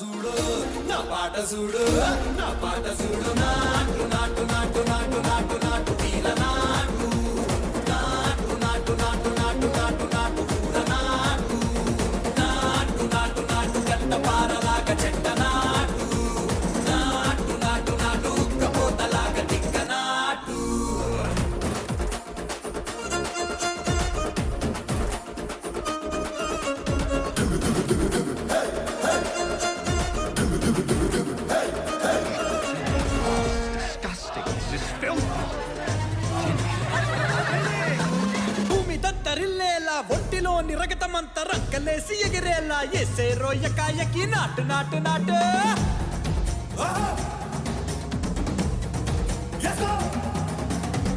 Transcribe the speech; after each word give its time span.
చూడు 0.00 0.32
నా 0.88 0.98
పాట 1.10 1.34
చూడు 1.50 1.82
నా 2.38 2.48
పాట 2.62 2.84
చూడు 3.00 3.30
నాటు 3.40 4.04
నాటు 4.12 4.42
నాటు 4.52 4.80
నాటు 4.90 5.18
నాటు. 5.26 5.61
නෙසි 41.82 42.16
එගරෙල්ලා 42.24 42.84
යෙසේ 42.86 43.34
රොය 43.34 43.58
කයකි 43.70 44.26
නට 44.26 44.58
නට 44.62 44.92
නට 45.00 45.30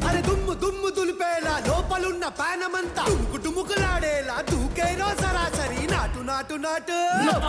అరే 0.07 0.21
దుమ్ము 0.21 0.53
దుమ్ము 0.63 0.89
దులిపేలా 0.97 1.55
లోపలున్న 1.67 2.25
పానమంతా 2.39 3.03
టుముకులాడేలా 3.45 4.37
దూకేనో 4.49 5.09
సరాసరి 5.21 5.83
నాటు 5.93 6.21
నాటు 6.23 6.55
నాటు 6.65 6.99
నా 7.25 7.45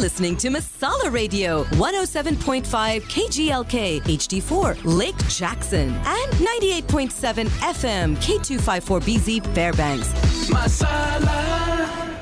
listening 0.00 0.34
to 0.38 0.48
Masala 0.48 1.12
Radio, 1.12 1.64
107.5 1.64 2.64
KGLK 3.02 4.00
HD4 4.00 4.80
Lake 4.84 5.16
Jackson 5.28 5.90
and 5.90 6.32
98.7 6.32 7.46
FM 7.46 8.16
K254BZ 8.16 9.54
Fairbanks. 9.54 10.08
Masala. 10.48 12.16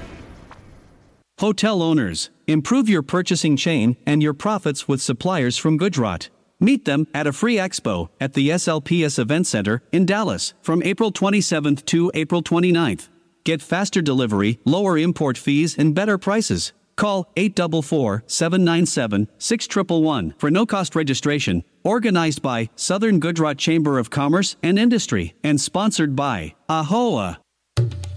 Hotel 1.39 1.81
owners, 1.81 2.31
improve 2.49 2.89
your 2.89 3.03
purchasing 3.03 3.57
chain 3.57 3.97
and 4.05 4.21
your 4.21 4.35
profits 4.35 4.89
with 4.89 5.01
suppliers 5.01 5.57
from 5.57 5.77
Gujarat. 5.77 6.31
Meet 6.59 6.85
them 6.85 7.07
at 7.15 7.29
a 7.29 7.33
free 7.33 7.55
expo 7.59 8.09
at 8.21 8.33
the 8.33 8.49
SLPS 8.49 9.21
Event 9.21 9.47
Center 9.47 9.85
in 9.93 10.05
Dallas 10.05 10.55
from 10.63 10.83
April 10.83 11.13
27th 11.13 11.85
to 11.85 12.11
April 12.15 12.43
29th. 12.43 13.09
Get 13.45 13.63
faster 13.63 14.03
delivery, 14.03 14.59
lower 14.65 14.99
import 14.99 15.39
fees, 15.39 15.79
and 15.79 15.95
better 15.95 16.19
prices. 16.19 16.73
Call 16.99 17.31
844 17.37 18.25
797 18.27 19.29
6111 19.39 20.35
for 20.37 20.51
no 20.51 20.67
cost 20.67 20.97
registration. 20.97 21.63
Organized 21.85 22.43
by 22.43 22.69
Southern 22.75 23.21
Gujarat 23.21 23.57
Chamber 23.57 23.99
of 23.99 24.11
Commerce 24.11 24.57
and 24.65 24.79
Industry 24.79 25.35
and 25.45 25.61
sponsored 25.61 26.17
by 26.17 26.57
AHOA. 26.69 27.39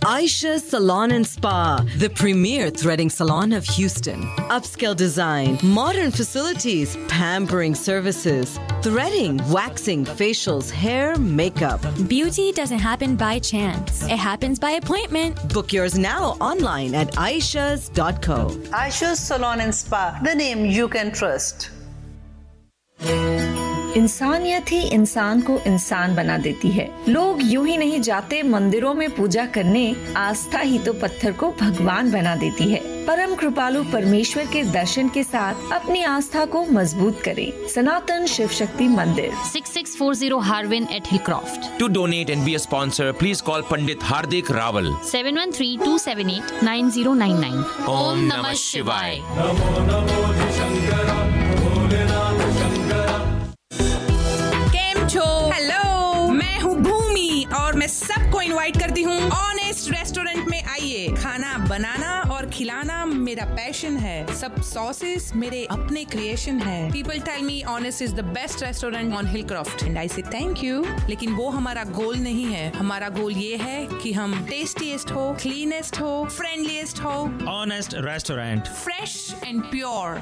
Aisha 0.01 0.59
Salon 0.59 1.11
and 1.11 1.27
Spa, 1.27 1.85
the 1.97 2.09
premier 2.09 2.71
threading 2.71 3.07
salon 3.07 3.53
of 3.53 3.63
Houston. 3.65 4.23
Upscale 4.49 4.95
design, 4.95 5.59
modern 5.61 6.09
facilities, 6.09 6.97
pampering 7.07 7.75
services, 7.75 8.59
threading, 8.81 9.39
waxing, 9.51 10.03
facials, 10.03 10.71
hair, 10.71 11.15
makeup. 11.19 11.79
Beauty 12.07 12.51
doesn't 12.51 12.79
happen 12.79 13.15
by 13.15 13.37
chance. 13.37 14.03
It 14.05 14.17
happens 14.17 14.57
by 14.57 14.71
appointment. 14.71 15.37
Book 15.53 15.71
yours 15.71 15.95
now 15.99 16.31
online 16.41 16.95
at 16.95 17.11
aishas.co. 17.13 18.47
Aisha's 18.71 19.19
Salon 19.19 19.61
and 19.61 19.73
Spa, 19.73 20.19
the 20.23 20.33
name 20.33 20.65
you 20.65 20.87
can 20.89 21.11
trust. 21.11 21.69
इंसानियत 23.95 24.71
ही 24.71 24.79
इंसान 24.95 25.41
को 25.41 25.57
इंसान 25.67 26.15
बना 26.15 26.37
देती 26.37 26.69
है 26.71 26.89
लोग 27.09 27.39
यूँ 27.43 27.65
ही 27.67 27.77
नहीं 27.77 28.01
जाते 28.01 28.41
मंदिरों 28.43 28.93
में 28.93 29.09
पूजा 29.15 29.45
करने 29.55 29.95
आस्था 30.17 30.59
ही 30.59 30.79
तो 30.85 30.93
पत्थर 31.01 31.31
को 31.41 31.51
भगवान 31.61 32.11
बना 32.11 32.35
देती 32.43 32.71
है 32.71 32.79
परम 33.05 33.35
कृपालु 33.35 33.83
परमेश्वर 33.93 34.45
के 34.53 34.63
दर्शन 34.71 35.09
के 35.09 35.23
साथ 35.23 35.71
अपनी 35.73 36.03
आस्था 36.03 36.45
को 36.53 36.65
मज़बूत 36.71 37.21
करें 37.25 37.67
सनातन 37.67 38.25
Shiv 38.35 38.47
Shakti 38.59 38.87
Mandir 38.87 39.31
6640 39.51 40.41
Harvin 40.41 40.87
at 40.89 41.05
Hillcroft. 41.05 41.77
To 41.79 41.89
donate 41.89 42.29
and 42.29 42.45
be 42.45 42.55
a 42.55 42.59
sponsor, 42.59 43.13
please 43.13 43.41
call 43.41 43.63
Pandit 43.63 43.99
Hardik 44.01 44.45
Rawal. 44.59 44.93
713-278-9099. 45.11 47.63
Om 47.87 48.29
Namah 48.29 48.55
Shivaya. 48.57 49.21
केम 50.61 51.20
बनाना 61.81 62.31
और 62.31 62.45
खिलाना 62.49 63.05
मेरा 63.05 63.45
पैशन 63.45 63.95
है। 63.97 64.35
सब 64.35 64.61
सॉसेस 64.61 65.31
मेरे 65.35 65.63
अपने 65.71 66.03
क्रिएशन 66.05 66.59
है। 66.59 66.91
People 66.91 67.19
tell 67.19 67.41
me 67.41 67.61
Honest 67.67 68.01
is 68.01 68.13
the 68.15 68.23
best 68.33 68.63
restaurant 68.63 69.13
on 69.13 69.27
Hillcroft 69.43 69.83
and 69.83 69.97
I 69.97 70.07
say 70.07 70.21
thank 70.21 70.63
you 70.63 70.83
लेकिन 71.09 71.33
वो 71.35 71.49
हमारा 71.49 71.83
गोल 71.83 72.17
नहीं 72.17 72.45
है। 72.45 72.69
हमारा 72.75 73.09
गोल 73.09 73.37
ये 73.37 73.55
है 73.55 73.85
कि 73.93 74.11
हम 74.13 74.39
टेस्टीएस्ट 74.49 75.11
हो 75.11 75.31
क्लीनेस्ट 75.41 75.99
हो 76.01 76.13
फ्रेंडलीस्ट 76.31 76.99
हो। 76.99 77.15
Honest 77.51 77.95
restaurant 77.99 78.67
fresh 78.83 79.35
and 79.43 79.63
pure 79.63 80.21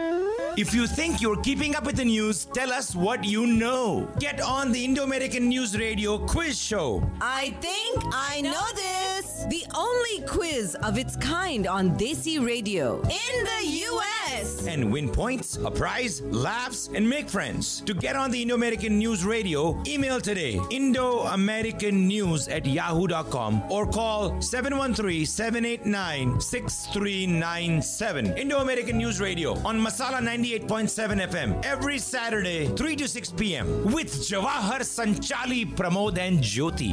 If 0.00 0.74
you 0.74 0.86
think 0.86 1.20
you're 1.20 1.40
keeping 1.42 1.74
up 1.74 1.84
with 1.84 1.96
the 1.96 2.04
news, 2.04 2.44
tell 2.44 2.72
us 2.72 2.94
what 2.94 3.24
you 3.24 3.46
know. 3.48 4.08
Get 4.20 4.40
on 4.40 4.70
the 4.70 4.84
Indo 4.84 5.02
American 5.02 5.48
News 5.48 5.76
Radio 5.76 6.18
quiz 6.18 6.56
show. 6.56 7.02
I 7.20 7.50
think 7.60 8.04
I 8.12 8.40
know 8.40 8.66
this. 8.76 9.44
The 9.50 9.64
only 9.74 10.22
quiz 10.28 10.76
of 10.84 10.98
its 10.98 11.16
kind 11.16 11.66
on 11.66 11.98
Desi 11.98 12.38
Radio. 12.44 13.00
in 13.02 13.44
the 13.44 13.66
US. 13.90 14.66
And 14.68 14.92
win 14.92 15.08
points, 15.08 15.56
a 15.56 15.70
prize, 15.70 16.20
laughs, 16.22 16.90
and 16.94 17.08
make 17.08 17.28
friends. 17.28 17.80
To 17.86 17.92
get 17.94 18.14
on 18.14 18.30
the 18.30 18.40
Indo 18.42 18.54
American 18.54 18.98
News 18.98 19.24
Radio, 19.24 19.82
email 19.86 20.20
today 20.20 20.60
Indo 20.70 21.20
American 21.22 22.06
News 22.06 22.46
at 22.46 22.64
yahoo.com 22.66 23.64
or 23.70 23.84
call 23.86 24.40
713 24.40 25.26
789 25.26 26.40
6397. 26.40 28.36
Indo 28.38 28.58
American 28.58 28.96
News 28.98 29.20
Radio 29.20 29.58
on 29.66 29.80
Masala 29.88 30.20
98.7 30.20 31.28
FM 31.30 31.64
every 31.64 31.98
Saturday, 31.98 32.66
3 32.76 32.96
to 32.96 33.08
6 33.08 33.30
p.m. 33.32 33.84
with 33.90 34.12
Jawahar 34.28 34.80
Sanchali, 34.80 35.64
Pramod, 35.74 36.18
and 36.18 36.40
Jyoti. 36.40 36.92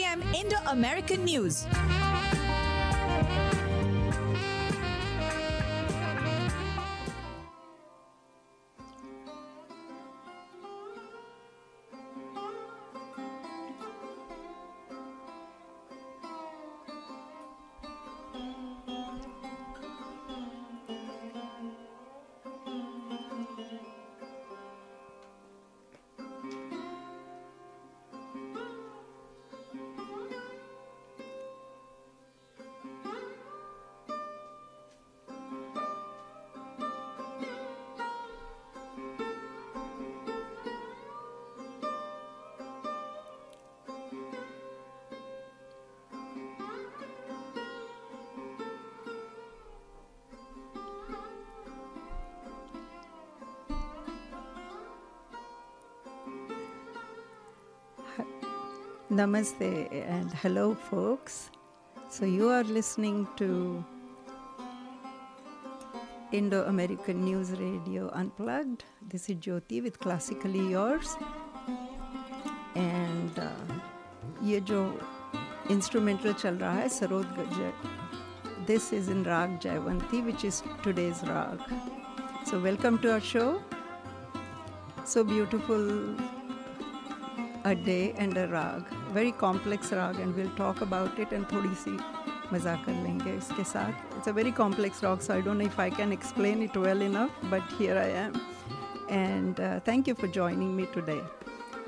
Indo 0.33 0.57
American 0.65 1.23
News. 1.23 1.65
Namaste 59.10 59.88
and 60.08 60.32
hello, 60.32 60.74
folks. 60.74 61.50
So, 62.10 62.24
you 62.24 62.48
are 62.48 62.64
listening 62.64 63.28
to 63.36 63.84
Indo 66.32 66.64
American 66.64 67.24
News 67.24 67.52
Radio 67.52 68.10
Unplugged. 68.12 68.84
This 69.08 69.28
is 69.30 69.36
Jyoti 69.36 69.82
with 69.82 69.98
Classically 69.98 70.70
Yours. 70.70 71.16
And 72.74 73.38
uh, 73.38 73.82
ये 74.42 74.60
जो 74.60 74.80
instrumental 75.70 76.32
चल 76.32 76.54
रहा 76.56 76.72
है 76.72 76.88
सरोद 76.88 77.26
गजर 77.38 78.64
this 78.66 78.92
is 78.94 79.10
in 79.10 79.24
राग 79.24 79.58
Jaywanti 79.62 80.20
which 80.22 80.44
is 80.44 80.62
today's 80.84 81.24
राग 81.24 81.66
so 82.50 82.58
welcome 82.68 82.96
to 83.02 83.10
our 83.10 83.20
show 83.32 83.46
so 85.12 85.24
beautiful 85.24 85.86
a 87.66 87.74
day 87.74 88.14
and 88.16 88.36
a 88.36 88.46
rag 88.46 88.84
Very 89.13 89.31
complex 89.39 89.93
raga 89.93 90.19
and 90.19 90.33
will 90.35 90.49
talk 90.57 90.81
about 90.83 91.19
it 91.19 91.33
and 91.33 91.45
थोड़ी 91.51 91.73
सी 91.83 91.97
मज़ाक 92.53 92.83
कर 92.85 92.93
लेंगे 93.03 93.33
इसके 93.37 93.63
साथ. 93.63 94.17
It's 94.17 94.29
a 94.29 94.31
very 94.31 94.51
complex 94.51 95.03
raga 95.03 95.19
so 95.19 95.33
I 95.33 95.41
don't 95.41 95.57
know 95.57 95.65
if 95.65 95.81
I 95.81 95.91
can 95.91 96.13
explain 96.13 96.63
it 96.63 96.77
well 96.77 97.01
enough 97.01 97.45
but 97.51 97.77
here 97.79 97.97
I 97.97 98.11
am 98.23 98.33
and 99.09 99.59
thank 99.87 100.07
you 100.07 100.15
for 100.15 100.29
joining 100.29 100.73
me 100.75 100.85
today 100.93 101.21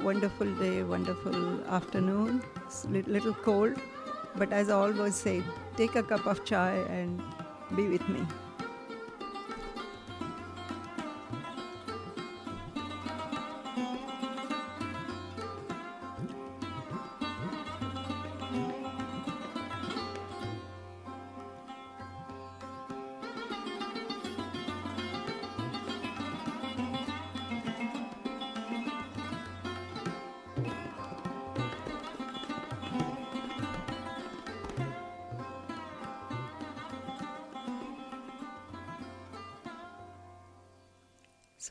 wonderful 0.02 0.54
day 0.60 0.81
wonderful 0.84 1.64
afternoon 1.72 2.40
little 2.92 3.31
cold 3.46 3.78
but 4.40 4.54
as 4.54 4.69
always 4.72 5.14
say 5.14 5.40
take 5.78 5.98
a 5.98 6.02
cup 6.14 6.28
of 6.28 6.44
chai 6.44 6.80
and 6.90 7.19
be 7.76 7.88
with 7.88 8.10
me. 8.10 8.28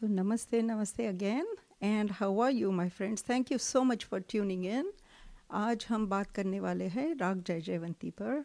So, 0.02 0.08
namaste, 0.08 0.60
namaste 0.60 1.08
again. 1.08 1.46
And 1.81 2.10
how 2.10 2.40
are 2.40 2.50
you, 2.50 2.72
my 2.72 2.88
friends? 2.88 3.22
Thank 3.22 3.52
you 3.52 3.58
so 3.58 3.84
much 3.84 4.04
for 4.04 4.19
tuning 4.32 4.64
in. 4.64 4.87
आज 5.50 5.84
हम 5.88 6.06
बात 6.08 6.31
करने 6.34 6.60
वाले 6.60 6.87
हैं 6.94 7.14
राग 7.19 7.43
जय 7.46 7.60
जयवंती 7.60 8.10
पर 8.20 8.43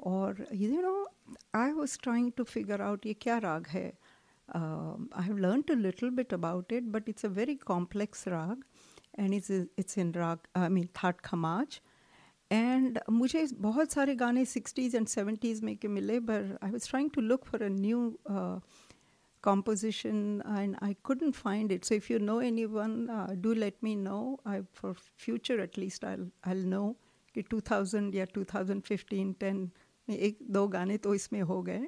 और 0.00 0.44
you 0.52 0.80
know 0.82 0.94
I 1.54 1.72
was 1.72 1.98
trying 2.02 2.30
to 2.36 2.44
figure 2.44 2.82
out 2.82 3.06
ये 3.06 3.14
क्या 3.22 3.36
राग 3.46 3.66
है 3.70 3.86
I 4.48 5.24
have 5.26 5.36
learn 5.36 5.62
to 5.68 5.74
little 5.74 6.10
bit 6.20 6.32
about 6.34 6.72
it 6.72 6.84
but 6.96 7.08
it's 7.08 7.24
a 7.24 7.28
very 7.40 7.54
complex 7.72 8.26
raga 8.28 8.64
and 9.18 9.34
it's 9.34 9.50
it's 9.50 9.98
in 9.98 10.12
raga 10.14 10.48
I 10.56 10.68
mean 10.78 10.88
thaat 11.02 11.20
Khamaj 11.30 11.80
and 12.50 12.98
मुझे 13.10 13.46
बहुत 13.68 13.92
सारे 13.92 14.14
गाने 14.24 14.44
sixties 14.56 14.96
and 14.96 15.06
seventies 15.18 15.64
में 15.64 15.76
के 15.76 15.88
मिले 15.98 16.18
but 16.32 16.58
I 16.62 16.70
was 16.70 16.88
trying 16.90 17.10
to 17.14 17.20
look 17.20 17.44
for 17.44 17.62
a 17.62 17.68
new 17.78 18.10
composition 19.46 20.20
and 20.56 20.76
I 20.82 20.94
couldn't 21.08 21.36
find 21.38 21.72
it. 21.76 21.88
So 21.88 21.96
if 22.00 22.10
you 22.10 22.18
know 22.28 22.38
anyone, 22.48 22.94
uh, 23.16 23.34
do 23.46 23.54
let 23.54 23.82
me 23.82 23.94
know. 23.96 24.20
I, 24.46 24.60
for 24.80 24.92
future 25.24 25.58
at 25.64 25.78
least, 25.78 26.06
I'll 26.10 26.28
I'll 26.50 26.64
know 26.74 26.86
कि 27.34 27.42
2000 27.42 28.14
या 28.14 28.26
2015 28.36 29.34
10 29.42 29.68
में 30.08 30.16
एक 30.16 30.38
दो 30.50 30.66
गाने 30.68 30.96
तो 30.96 31.14
इसमें 31.14 31.40
हो 31.42 31.62
गए। 31.62 31.86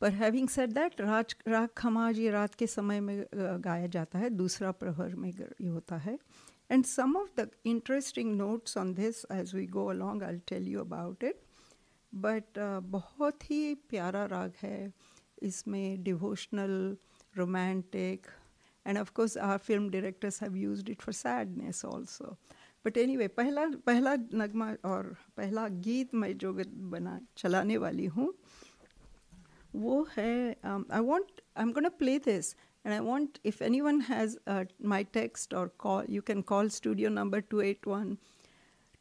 पर 0.00 0.12
हैविंग 0.12 0.48
सेड 0.48 0.72
दैट 0.72 1.00
राज 1.00 1.36
राग 1.48 1.68
खमाज 1.76 2.18
ये 2.18 2.30
रात 2.30 2.54
के 2.54 2.66
समय 2.66 3.00
में 3.00 3.24
गाया 3.34 3.86
जाता 3.96 4.18
है। 4.18 4.30
दूसरा 4.30 4.72
प्रहर 4.72 5.14
में 5.14 5.30
ये 5.30 5.68
होता 5.68 5.96
है। 5.96 6.18
And 6.70 6.84
some 6.84 7.16
of 7.16 7.40
the 7.40 7.50
interesting 7.66 8.34
notes 8.36 8.76
on 8.78 8.94
this 8.94 9.24
as 9.32 9.54
we 9.54 9.66
go 9.66 9.86
along 9.86 10.22
I 10.22 10.38
tell 10.48 10.68
you 10.68 10.80
about 10.80 11.24
it 11.24 11.40
but 12.14 12.58
बहुत 12.90 13.50
ही 13.50 13.74
प्यारा 13.74 14.24
राग 14.26 14.52
है। 14.62 14.92
इसमें 15.46 16.02
devotional 16.04 16.96
romantic 17.36 18.26
and 18.86 18.98
of 18.98 19.12
course 19.14 19.36
our 19.48 19.58
film 19.58 19.90
directors 19.90 20.42
have 20.42 20.56
used 20.56 20.90
it 20.90 21.02
for 21.02 21.14
sadness 21.14 21.84
also 21.84 22.36
but 22.84 22.96
anyway 22.98 23.28
पहला 23.40 23.66
पहला 23.86 24.14
नगमा 24.42 24.72
और 24.84 25.14
पहला 25.36 25.66
गीत 25.88 26.14
मैं 26.14 26.36
जो 26.38 26.52
बना 26.52 27.18
चलाने 27.36 27.76
वाली 27.86 28.06
हूँ 28.16 28.32
वो 29.74 30.06
है 30.16 30.34
I 30.64 31.00
want 31.00 31.40
I 31.56 31.62
am 31.62 31.72
gonna 31.72 31.88
play 31.98 32.18
this 32.26 32.54
and 32.54 32.92
I 32.94 33.00
want 33.00 33.00
if 33.00 33.00
anyone 33.00 33.00
has 33.00 33.00
and 33.00 33.00
I 33.00 33.00
want 33.00 33.40
if 33.42 33.62
anyone 33.62 34.00
has 34.02 34.36
uh, 34.46 34.64
my 34.78 35.02
text 35.04 35.54
or 35.54 35.68
call, 35.70 36.04
you 36.06 36.20
can 36.22 36.42
call 36.42 36.68
studio 36.68 37.08
number 37.08 37.40
281 37.40 38.18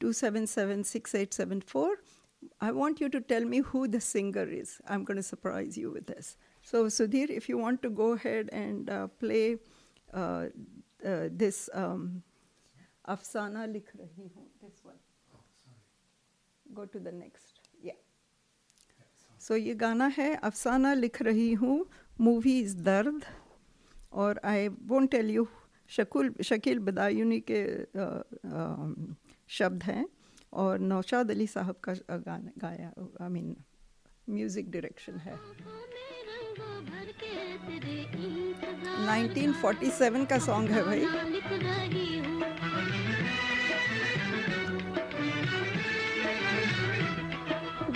277 0.01 0.83
6874. 0.85 1.97
I 2.60 2.70
want 2.72 3.00
you 3.00 3.08
to 3.08 3.20
tell 3.20 3.44
me 3.44 3.58
who 3.58 3.88
the 3.88 4.00
singer 4.00 4.44
is. 4.48 4.80
I'm 4.88 5.04
going 5.04 5.16
to 5.16 5.22
surprise 5.22 5.76
you 5.76 5.90
with 5.90 6.06
this. 6.06 6.36
So, 6.62 6.86
Sudhir, 6.86 7.30
if 7.30 7.48
you 7.48 7.58
want 7.58 7.82
to 7.82 7.90
go 7.90 8.12
ahead 8.12 8.48
and 8.52 8.90
uh, 8.90 9.06
play 9.08 9.56
uh, 10.12 10.46
uh, 11.04 11.28
this 11.30 11.68
um, 11.72 12.22
Afsana 13.08 13.72
Likh 13.72 13.90
Rahi 13.98 14.30
Hoon, 14.34 14.48
this 14.62 14.80
one. 14.82 14.96
Go 16.74 16.84
to 16.84 16.98
the 16.98 17.12
next. 17.12 17.60
Yeah. 17.82 17.98
So, 19.38 19.54
ये 19.54 19.74
गाना 19.74 20.06
है 20.18 20.34
अफसाना 20.36 20.94
लिख 20.94 21.22
रही 21.22 21.52
हूँ 21.62 21.84
movie 22.20 22.58
is 22.60 22.76
Dard 22.82 23.24
और 24.12 24.40
I 24.44 24.68
won't 24.68 25.10
tell 25.10 25.30
you 25.30 25.46
शकुल 25.96 26.34
शकील 26.44 26.78
बदायूनी 26.88 27.40
के 27.50 27.62
शब्द 29.58 29.82
हैं 29.82 30.04
और 30.53 30.79
नौशाद 30.79 31.31
अली 31.31 31.47
साहब 31.47 31.75
का 31.83 31.93
गाना, 32.09 32.51
गाया 32.57 32.89
आई 33.21 33.29
मीन 33.29 33.55
म्यूज़िक 34.29 34.71
डायरेक्शन 34.71 35.17
है। 35.19 35.35
1947 39.03 40.25
का 40.29 40.37
सॉन्ग 40.45 40.69
है 40.71 40.81
भाई। 40.85 41.05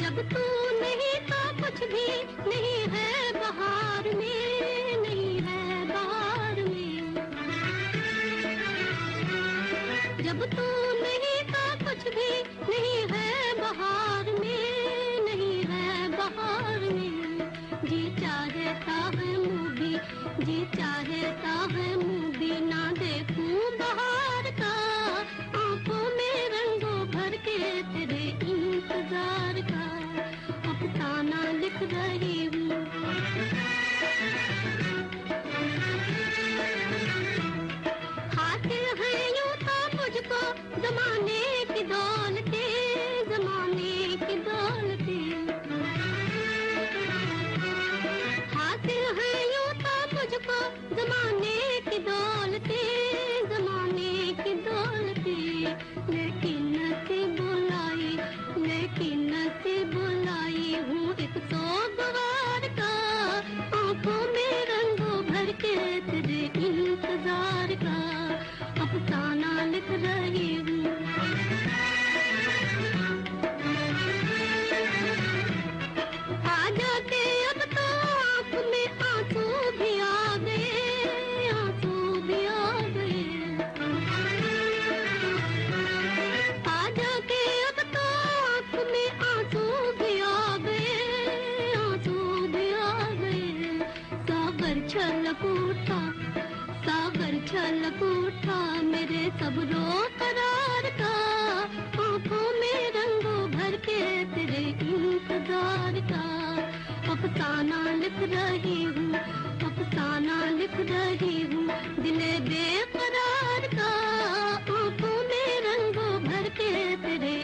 जब 0.02 0.16
तू 0.32 0.44
नहीं 0.82 1.16
तो 1.30 1.40
कुछ 1.62 1.78
भी 1.94 2.08
नहीं 2.50 2.80
है 2.96 3.07
छलक 94.98 95.42
उठा 95.46 95.98
सागर 96.86 97.34
छलक 97.48 98.00
उठा 98.04 98.56
मेरे 98.84 99.24
सब 99.40 99.58
रो 99.72 99.90
करार 100.20 100.86
का। 101.00 101.12
आँखों 102.06 102.48
में 102.62 102.80
रंगों 102.96 103.42
भर 103.52 103.76
के 103.86 104.00
तेरे 104.34 104.64
इंतज़ार 104.86 106.00
का। 106.10 106.24
अफसाना 107.14 107.82
लिख 108.00 108.18
रही 108.34 108.82
हूँ 108.96 109.20
अफसाना 109.68 110.38
लिख 110.58 110.76
रही 110.90 111.36
हूँ 111.52 111.68
दिले 112.02 112.32
बेकरार 112.50 113.68
का। 113.76 113.92
आँखों 114.78 115.16
में 115.30 115.52
रंगों 115.68 116.14
भर 116.26 116.50
के 116.58 116.74
तेरे 117.06 117.36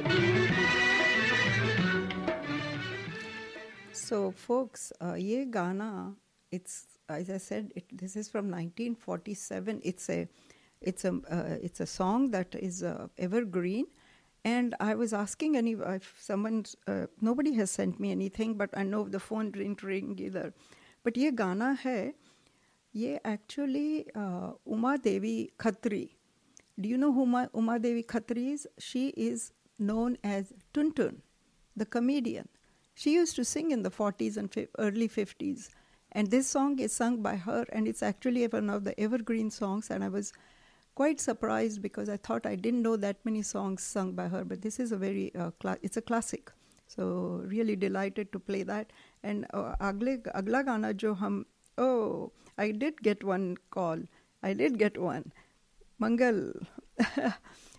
So, 4.03 4.31
folks, 4.31 4.91
uh, 5.01 5.15
ये 5.17 5.45
गाना 5.59 5.91
it's 6.51 6.73
as 7.12 7.30
I 7.30 7.38
said, 7.38 7.72
it, 7.74 7.84
this 7.92 8.16
is 8.16 8.28
from 8.28 8.46
1947. 8.46 9.80
It's 9.82 10.08
a 10.10 10.28
it's 10.80 11.04
a 11.04 11.14
uh, 11.30 11.56
it's 11.62 11.80
a 11.80 11.86
song 11.86 12.30
that 12.30 12.54
is 12.54 12.82
uh, 12.82 13.08
evergreen. 13.18 13.86
And 14.44 14.74
I 14.80 14.94
was 14.94 15.12
asking 15.12 15.56
any 15.56 15.72
if 15.72 16.14
someone 16.20 16.64
uh, 16.86 17.06
nobody 17.20 17.54
has 17.54 17.70
sent 17.70 17.98
me 17.98 18.10
anything, 18.12 18.54
but 18.54 18.70
I 18.76 18.82
know 18.82 19.08
the 19.08 19.20
phone 19.20 19.50
didn't 19.50 19.82
ring 19.82 20.16
either. 20.18 20.52
But 21.02 21.14
ये 21.14 21.32
गाना 21.32 21.76
है 21.84 22.14
ये 22.96 23.20
actually 23.24 24.06
uh, 24.14 24.52
Uma 24.66 24.98
Devi 24.98 25.50
Khatri. 25.58 26.10
Do 26.80 26.88
you 26.88 26.96
know 26.96 27.12
who 27.12 27.22
Uma, 27.22 27.50
Uma 27.54 27.78
Devi 27.78 28.02
Khatri 28.02 28.52
is? 28.52 28.68
She 28.78 29.08
is 29.08 29.52
known 29.78 30.16
as 30.22 30.52
Tuntun, 30.72 31.16
the 31.76 31.86
comedian. 31.86 32.48
She 32.94 33.14
used 33.14 33.36
to 33.36 33.44
sing 33.44 33.70
in 33.70 33.82
the 33.82 33.90
40s 33.90 34.36
and 34.36 34.52
fi- 34.52 34.68
early 34.78 35.08
50s. 35.08 35.70
And 36.13 36.29
this 36.29 36.47
song 36.47 36.79
is 36.79 36.93
sung 36.93 37.21
by 37.21 37.35
her, 37.35 37.65
and 37.71 37.87
it's 37.87 38.03
actually 38.03 38.45
one 38.47 38.69
of 38.69 38.83
the 38.83 38.99
evergreen 38.99 39.49
songs. 39.49 39.89
And 39.89 40.03
I 40.03 40.09
was 40.09 40.31
quite 40.95 41.19
surprised 41.19 41.81
because 41.81 42.09
I 42.09 42.17
thought 42.17 42.45
I 42.45 42.55
didn't 42.55 42.83
know 42.83 42.95
that 42.97 43.17
many 43.25 43.41
songs 43.41 43.83
sung 43.83 44.13
by 44.13 44.27
her, 44.27 44.43
but 44.43 44.61
this 44.61 44.79
is 44.79 44.91
a 44.91 44.97
very 44.97 45.33
uh, 45.35 45.51
cla- 45.59 45.79
it's 45.81 45.97
a 45.97 46.01
classic. 46.01 46.51
So 46.87 47.41
really 47.45 47.75
delighted 47.75 48.31
to 48.33 48.39
play 48.39 48.63
that. 48.63 48.91
And 49.23 49.47
agle 49.79 50.17
agla 50.35 50.63
gana 50.63 50.93
jo 50.93 51.13
hum 51.15 51.45
oh 51.77 52.31
I 52.57 52.71
did 52.71 53.01
get 53.01 53.23
one 53.23 53.57
call. 53.71 53.97
I 54.43 54.53
did 54.53 54.77
get 54.77 54.97
one. 54.97 55.31
Mangal 55.99 56.53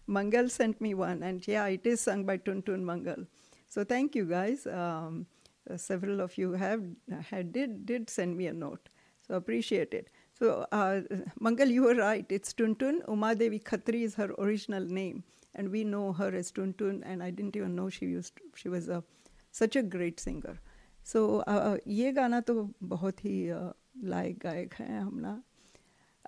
Mangal 0.07 0.49
sent 0.49 0.81
me 0.81 0.95
one, 0.95 1.23
and 1.23 1.47
yeah, 1.47 1.67
it 1.67 1.87
is 1.87 2.01
sung 2.01 2.25
by 2.25 2.37
Tuntun 2.39 2.83
Mangal. 2.83 3.27
So 3.69 3.85
thank 3.85 4.15
you 4.15 4.25
guys. 4.25 4.67
Um, 4.67 5.27
uh, 5.70 5.78
several 5.78 6.22
of 6.22 6.38
you 6.38 6.54
have 6.54 6.84
had 7.30 7.52
did 7.52 7.86
did 7.86 8.10
send 8.10 8.38
me 8.38 8.48
a 8.48 8.54
note, 8.54 8.90
so 9.28 9.36
appreciate 9.36 9.94
it. 9.94 10.10
So 10.34 10.66
uh, 10.72 11.02
Mangal, 11.40 11.68
you 11.68 11.84
were 11.84 11.96
right. 11.96 12.26
It's 12.30 12.54
Tuntun. 12.54 13.02
Uma 13.08 13.36
Devi 13.36 13.60
Khatri 13.60 14.04
is 14.04 14.16
her 14.16 14.32
original 14.38 14.86
name, 14.86 15.24
and 15.56 15.70
we 15.70 15.84
know 15.84 16.14
her 16.14 16.34
as 16.34 16.52
Tuntun. 16.52 17.02
And 17.06 17.22
I 17.22 17.30
didn't 17.32 17.56
even 17.56 17.76
know 17.76 17.90
she 17.90 18.06
used 18.06 18.40
she 18.56 18.70
was 18.70 18.88
a 18.88 19.04
such 19.52 19.76
a 19.76 19.84
great 19.84 20.20
singer. 20.20 20.60
So 21.04 21.40
uh, 21.42 21.78
ये 21.88 22.14
गाना 22.14 22.42
तो 22.46 22.70
बहुत 22.84 23.26
ही 23.26 23.38
uh, 23.52 23.74
लायक 24.04 24.38
गायक 24.44 24.74
हैं 24.80 25.00
हम 25.00 25.20
ना 25.20 25.42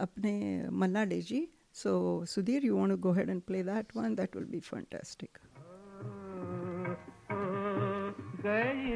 अपने 0.01 0.69
मन्ना 0.71 1.03
डे 1.05 1.21
जी 1.21 1.47
So 1.73 2.23
Sudhir, 2.25 2.63
you 2.63 2.75
want 2.75 2.91
to 2.91 2.97
go 2.97 3.09
ahead 3.09 3.29
and 3.29 3.45
play 3.45 3.61
that 3.61 3.93
one? 3.95 4.15
That 4.15 4.35
will 4.35 4.45
be 4.45 4.59
fantastic. 4.59 5.39
Thank 8.46 8.90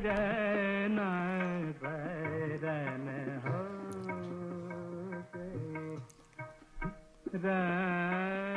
you. 7.45 8.50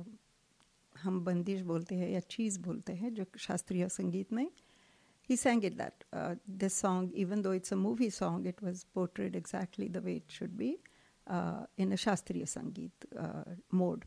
हो 0.00 0.58
हम 1.02 1.24
बंदिश 1.24 1.60
बोलते 1.60 1.94
हैं 1.94 2.10
या 2.10 2.20
चीज़ 2.20 2.60
बोलते 2.60 2.92
हैं 2.92 3.14
जो 3.14 3.24
शास्त्रीय 3.38 3.88
संगीत 3.88 4.32
में। 4.32 4.50
He 5.30 5.36
sang 5.36 5.64
it 5.64 5.92
uh, 6.14 6.47
this 6.58 6.74
song 6.74 7.10
even 7.14 7.42
though 7.42 7.52
it's 7.52 7.72
a 7.72 7.76
movie 7.76 8.10
song 8.10 8.46
it 8.46 8.62
was 8.62 8.84
portrayed 8.94 9.34
exactly 9.34 9.88
the 9.88 10.00
way 10.00 10.16
it 10.16 10.24
should 10.28 10.56
be 10.56 10.70
uh, 11.26 11.64
in 11.76 11.92
a 11.92 11.96
शास्त्रीय 11.96 12.44
संगीत 12.46 13.06
uh, 13.16 13.44
mode. 13.72 14.04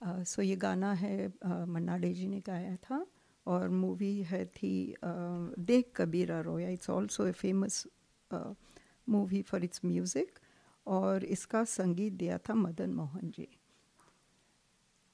Uh, 0.00 0.40
ये 0.40 0.56
गाना 0.56 0.92
है 0.94 1.32
मन्ना 1.66 1.96
डे 1.98 2.12
जी 2.14 2.26
ने 2.26 2.40
गाया 2.46 2.76
था 2.84 3.04
और 3.46 3.68
मूवी 3.68 4.14
है 4.22 4.44
थी 4.56 4.74
Dekh 5.66 5.92
Kabira 5.96 6.40
Roya 6.40 6.68
it's 6.70 6.90
also 6.90 7.26
a 7.26 7.32
famous 7.32 7.86
movie 9.08 9.42
for 9.42 9.64
its 9.64 9.80
music 9.84 10.38
और 10.86 11.24
इसका 11.36 11.64
संगीत 11.76 12.12
दिया 12.12 12.38
था 12.48 12.54
मदन 12.54 12.90
मोहन 12.94 13.30
जी 13.36 13.48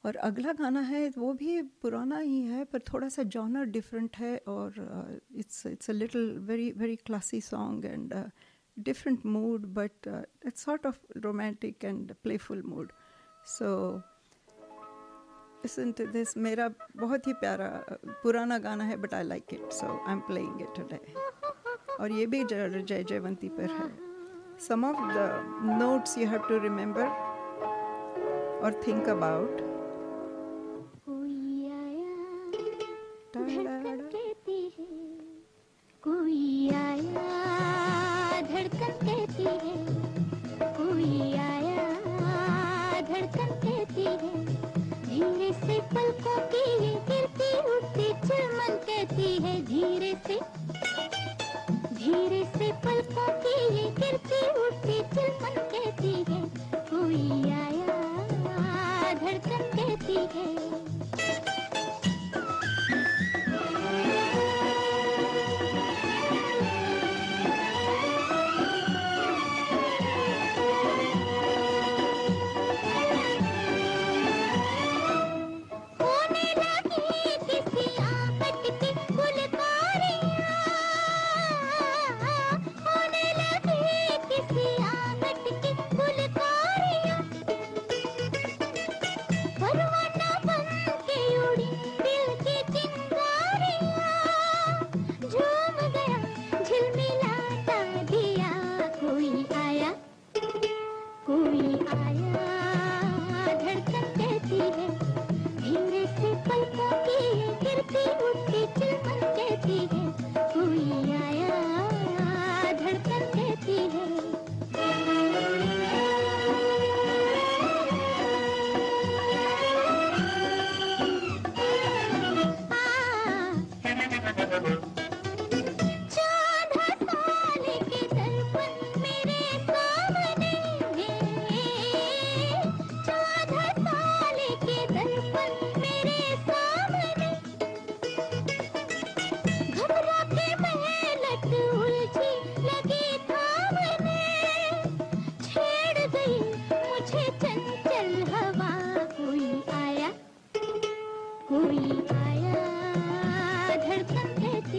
और 0.04 0.16
अगला 0.28 0.52
गाना 0.52 0.80
है 0.80 1.08
वो 1.16 1.32
भी 1.32 1.60
पुराना 1.82 2.18
ही 2.18 2.40
है 2.46 2.64
पर 2.72 2.80
थोड़ा 2.92 3.08
सा 3.08 3.22
जॉनर 3.34 3.64
डिफरेंट 3.76 4.16
है 4.16 4.36
और 4.48 4.74
it's 5.43 5.65
it's 5.65 5.89
a 5.89 5.93
little 5.93 6.37
very 6.47 6.71
very 6.77 6.95
classy 7.05 7.41
song 7.41 7.85
and 7.85 8.13
different 8.77 9.25
mood 9.25 9.65
but 9.73 10.07
it's 10.47 10.65
sort 10.65 10.85
of 10.85 10.99
romantic 11.17 11.85
and 11.85 12.13
playful 12.23 12.63
mood 12.65 12.91
so 13.47 13.71
listen 15.63 15.91
to 15.91 16.05
this 16.11 16.35
मेरा 16.37 16.67
बहुत 16.97 17.27
ही 17.27 17.33
प्यारा 17.39 17.71
uh, 17.85 17.97
पुराना 18.23 18.57
गाना 18.67 18.83
है 18.83 18.97
but 18.97 19.13
I 19.13 19.23
like 19.23 19.53
it 19.53 19.71
so 19.71 19.87
I 19.97 20.13
am 20.13 20.19
playing 20.27 20.61
it 20.61 20.75
today 20.75 21.01
और 21.99 22.11
ये 22.11 22.25
भी 22.25 22.43
जय 22.43 22.69
जय 22.81 23.03
जयवंती 23.03 23.49
पर 23.49 23.71
है 23.71 24.07
some 24.59 24.83
of 24.83 24.97
the 25.13 25.41
notes 25.63 26.17
you 26.17 26.27
have 26.27 26.45
to 26.49 26.59
remember 26.59 27.09
or 28.61 28.71
think 28.73 29.07
about. 29.07 29.61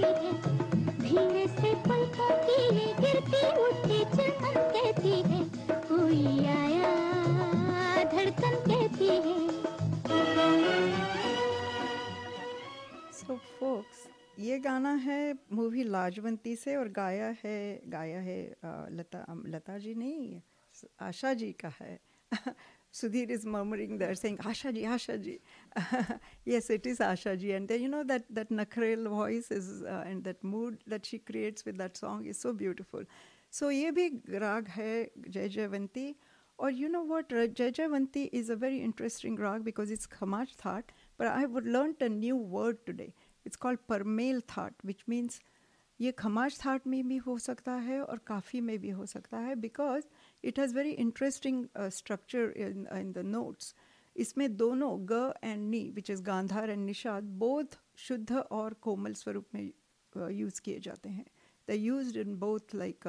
है 0.02 0.34
धीरे 1.00 1.48
से 1.48 1.74
पलकों 1.76 2.30
की 2.46 2.78
ये 2.78 2.94
गिरती 2.94 3.46
चमन 4.06 4.54
कहती 4.74 5.22
है 5.22 5.42
कोई 5.88 6.46
आया 6.46 6.94
धड़कन 8.04 8.56
कहती 8.56 9.08
है। 9.08 9.36
So 13.16 13.32
folks, 13.32 14.00
ये 14.40 14.60
गाना 14.60 14.94
है 14.94 15.36
मूवी 15.54 15.84
लाजवंती 15.84 16.56
से 16.56 16.76
और 16.76 16.88
गाया 16.90 17.36
है 17.44 17.82
गाया 17.88 18.20
है 18.20 18.56
लता 18.92 19.26
लता 19.46 19.78
जी 19.78 19.96
नहीं 19.96 20.42
आशा 21.02 21.34
जी 21.34 21.52
का 21.52 21.72
है। 21.82 22.00
Sudhir 22.96 23.30
is 23.30 23.46
murmuring 23.46 23.98
there, 23.98 24.16
saying, 24.16 24.38
Ashaji, 24.38 24.84
Ashaji. 24.86 26.20
yes, 26.46 26.70
it 26.70 26.86
is 26.86 27.00
Ashaji. 27.00 27.54
And 27.54 27.68
then, 27.68 27.82
you 27.82 27.90
know, 27.90 28.04
that, 28.06 28.24
that 28.30 28.50
nakrel 28.50 29.10
voice 29.10 29.52
is, 29.52 29.84
uh, 29.84 30.04
and 30.06 30.24
that 30.24 30.42
mood 30.42 30.78
that 30.88 31.06
she 31.06 31.20
creates 31.20 31.66
with 31.66 31.78
that 31.78 31.98
song 31.98 32.26
is 32.26 32.40
so 32.40 32.54
beautiful. 32.54 33.04
So, 33.50 33.68
ye 33.68 33.92
bhi 33.92 34.40
rag 34.42 34.70
hai 34.70 35.10
Jai 35.30 36.16
Or 36.58 36.70
you 36.70 36.88
know 36.88 37.04
what, 37.04 37.28
Jai 37.54 37.74
is 38.32 38.50
a 38.50 38.56
very 38.56 38.82
interesting 38.82 39.36
rag 39.36 39.66
because 39.66 39.92
it's 39.92 40.08
Khamaj 40.08 40.56
thaat, 40.56 40.84
but 41.18 41.28
I 41.28 41.42
have 41.42 41.54
learned 41.54 42.02
a 42.02 42.08
new 42.08 42.38
word 42.38 42.78
today. 42.86 43.14
It's 43.44 43.58
called 43.58 43.80
Parmel 43.90 44.40
thaat, 44.48 44.72
which 44.84 45.06
means 45.06 45.42
ये 46.02 46.12
Khamaj 46.12 46.58
thaat 46.60 46.88
में 46.88 47.08
भी 47.08 47.18
हो 47.18 47.38
सकता 47.40 47.74
है 47.74 48.02
और 48.04 48.20
काफ़ी 48.28 48.62
में 48.62 48.78
भी 48.80 48.90
हो 48.90 49.06
सकता 49.06 49.38
है 49.38 49.56
because 49.56 50.08
it 50.45 50.59
has 50.59 50.75
very 50.75 50.91
interesting 51.05 51.67
structure 51.99 52.53
in 52.57 52.87
in 52.99 53.13
the 53.13 53.25
notes 53.27 53.75
इसमें 54.17 54.57
दोनों 54.57 54.97
ga 55.13 55.33
and 55.45 55.69
ni 55.71 55.83
which 55.95 56.11
is 56.11 56.23
Gandhara 56.23 56.71
and 56.71 56.85
Nishad 56.87 57.25
both 57.45 57.79
shuddh 58.07 58.33
और 58.33 58.75
कोमल 58.83 59.15
स्वरूप 59.23 59.55
में 59.55 59.71
यूज़ 60.31 60.61
किए 60.61 60.79
जाते 60.89 61.09
हैं 61.09 61.27
the 61.69 61.81
use 61.81 62.17
in 62.19 62.37
both 62.39 62.75
like 62.75 63.09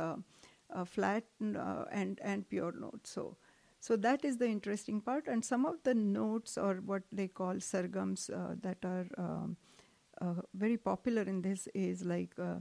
flat 0.93 1.25
and 1.41 2.19
and 2.21 2.43
pure 2.49 2.75
note 2.79 3.07
so 3.07 3.37
so 3.83 3.95
that 3.97 4.23
is 4.23 4.37
the 4.37 4.47
interesting 4.47 5.01
part 5.01 5.27
and 5.27 5.43
some 5.43 5.65
of 5.65 5.77
the 5.83 5.93
notes 5.95 6.57
or 6.57 6.75
what 6.85 7.01
they 7.11 7.27
call 7.27 7.55
sargams 7.55 8.29
uh, 8.29 8.53
that 8.61 8.77
are 8.85 9.07
um, 9.17 9.57
uh, 10.21 10.41
very 10.53 10.77
popular 10.77 11.23
in 11.23 11.41
this 11.41 11.67
is 11.73 12.03
like 12.05 12.33
uh, 12.39 12.57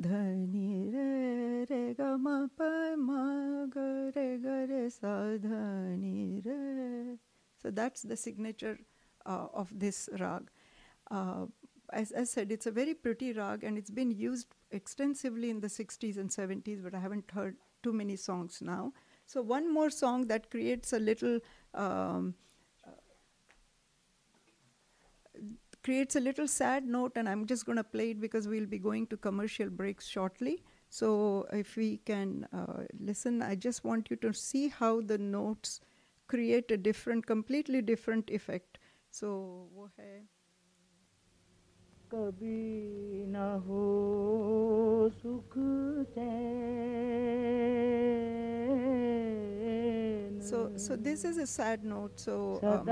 धनी 0.00 0.90
रे 0.94 1.64
रे 1.70 1.82
ग 1.98 2.08
म 2.24 2.48
प 2.58 2.62
म 2.98 3.10
ग 3.74 4.12
रे 4.16 4.26
ग 4.38 4.56
रे 4.72 4.82
सा 4.90 5.14
धनी 5.44 6.42
रे 6.46 7.18
so 7.62 7.70
that's 7.70 8.02
the 8.02 8.16
signature 8.16 8.78
uh, 9.24 9.46
of 9.52 9.70
this 9.72 10.08
rag 10.20 10.50
uh, 11.10 11.46
as 11.92 12.12
I 12.12 12.24
said, 12.24 12.50
it's 12.50 12.66
a 12.66 12.70
very 12.70 12.94
pretty 12.94 13.32
rag 13.32 13.64
and 13.64 13.78
it's 13.78 13.90
been 13.90 14.10
used 14.10 14.48
extensively 14.70 15.50
in 15.50 15.60
the 15.60 15.68
60s 15.68 16.16
and 16.18 16.30
70s, 16.30 16.82
but 16.82 16.94
I 16.94 16.98
haven't 16.98 17.30
heard 17.30 17.56
too 17.82 17.92
many 17.92 18.16
songs 18.16 18.60
now. 18.60 18.92
So, 19.26 19.42
one 19.42 19.72
more 19.72 19.90
song 19.90 20.26
that 20.26 20.50
creates 20.50 20.92
a 20.92 20.98
little. 20.98 21.40
Um, 21.74 22.34
creates 25.82 26.16
a 26.16 26.20
little 26.20 26.48
sad 26.48 26.86
note, 26.86 27.12
and 27.16 27.28
I'm 27.28 27.46
just 27.46 27.66
going 27.66 27.76
to 27.76 27.84
play 27.84 28.10
it 28.10 28.20
because 28.20 28.48
we'll 28.48 28.66
be 28.66 28.78
going 28.78 29.06
to 29.08 29.16
commercial 29.16 29.70
breaks 29.70 30.06
shortly. 30.06 30.62
So, 30.88 31.46
if 31.52 31.76
we 31.76 31.98
can 31.98 32.46
uh, 32.52 32.84
listen, 32.98 33.42
I 33.42 33.54
just 33.54 33.84
want 33.84 34.10
you 34.10 34.16
to 34.16 34.32
see 34.32 34.68
how 34.68 35.00
the 35.00 35.18
notes 35.18 35.80
create 36.28 36.70
a 36.70 36.76
different, 36.76 37.26
completely 37.26 37.82
different 37.82 38.30
effect. 38.30 38.78
So, 39.10 39.68
वो 39.74 39.90
है 39.98 40.28
कभी 42.14 43.26
न 43.28 43.36
हो 43.66 45.10
सुख 45.22 45.54
चैन 46.14 48.39
so, 50.51 50.69
so 50.75 50.97
this 50.97 51.23
is 51.23 51.37
a 51.37 51.47
sad 51.47 51.85
note. 51.85 52.19
So. 52.19 52.59
Um, 52.61 52.83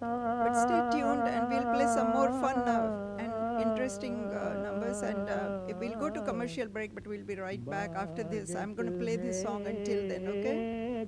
but 0.00 0.54
stay 0.62 0.80
tuned 0.90 1.28
and 1.28 1.48
we'll 1.48 1.72
play 1.72 1.86
some 1.94 2.10
more 2.10 2.30
fun 2.40 2.58
uh, 2.66 3.16
and 3.20 3.32
interesting 3.62 4.16
uh, 4.34 4.60
numbers 4.64 5.02
and 5.02 5.28
uh, 5.28 5.60
we'll 5.78 5.98
go 5.98 6.10
to 6.10 6.20
commercial 6.22 6.66
break 6.66 6.94
but 6.94 7.06
we'll 7.06 7.22
be 7.24 7.36
right 7.36 7.64
back 7.70 7.90
after 7.94 8.24
this 8.24 8.54
i'm 8.54 8.74
going 8.74 8.90
to 8.90 8.98
play 8.98 9.16
this 9.16 9.40
song 9.42 9.66
until 9.66 10.08
then 10.08 10.26
okay 10.26 11.06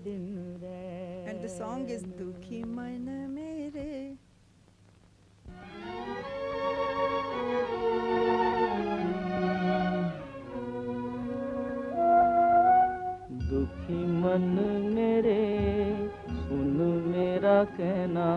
and 1.27 1.43
the 1.43 1.49
song 1.49 1.89
is 1.89 2.05
dukhi 2.21 2.65
maina 2.65 3.22
मन 14.33 14.93
मेरे 14.95 15.41
सुन 16.27 16.77
मेरा 17.07 17.57
कहना 17.77 18.29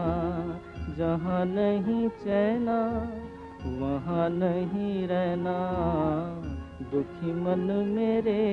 जहाँ 0.97 1.43
नहीं 1.45 2.07
चैना 2.23 2.79
वहाँ 3.79 4.27
नहीं 4.29 5.07
रहना 5.07 5.55
दुखी 6.91 7.33
मन 7.43 7.71
मेरे 7.95 8.43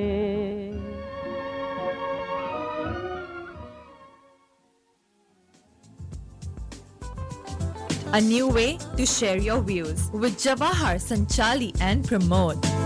A 8.14 8.20
new 8.20 8.46
way 8.46 8.76
to 8.98 9.06
share 9.06 9.38
your 9.38 9.62
views 9.62 10.10
with 10.12 10.36
Jawahar, 10.36 10.96
Sanchali, 11.00 11.72
and 11.80 12.04
Pramod. 12.04 12.81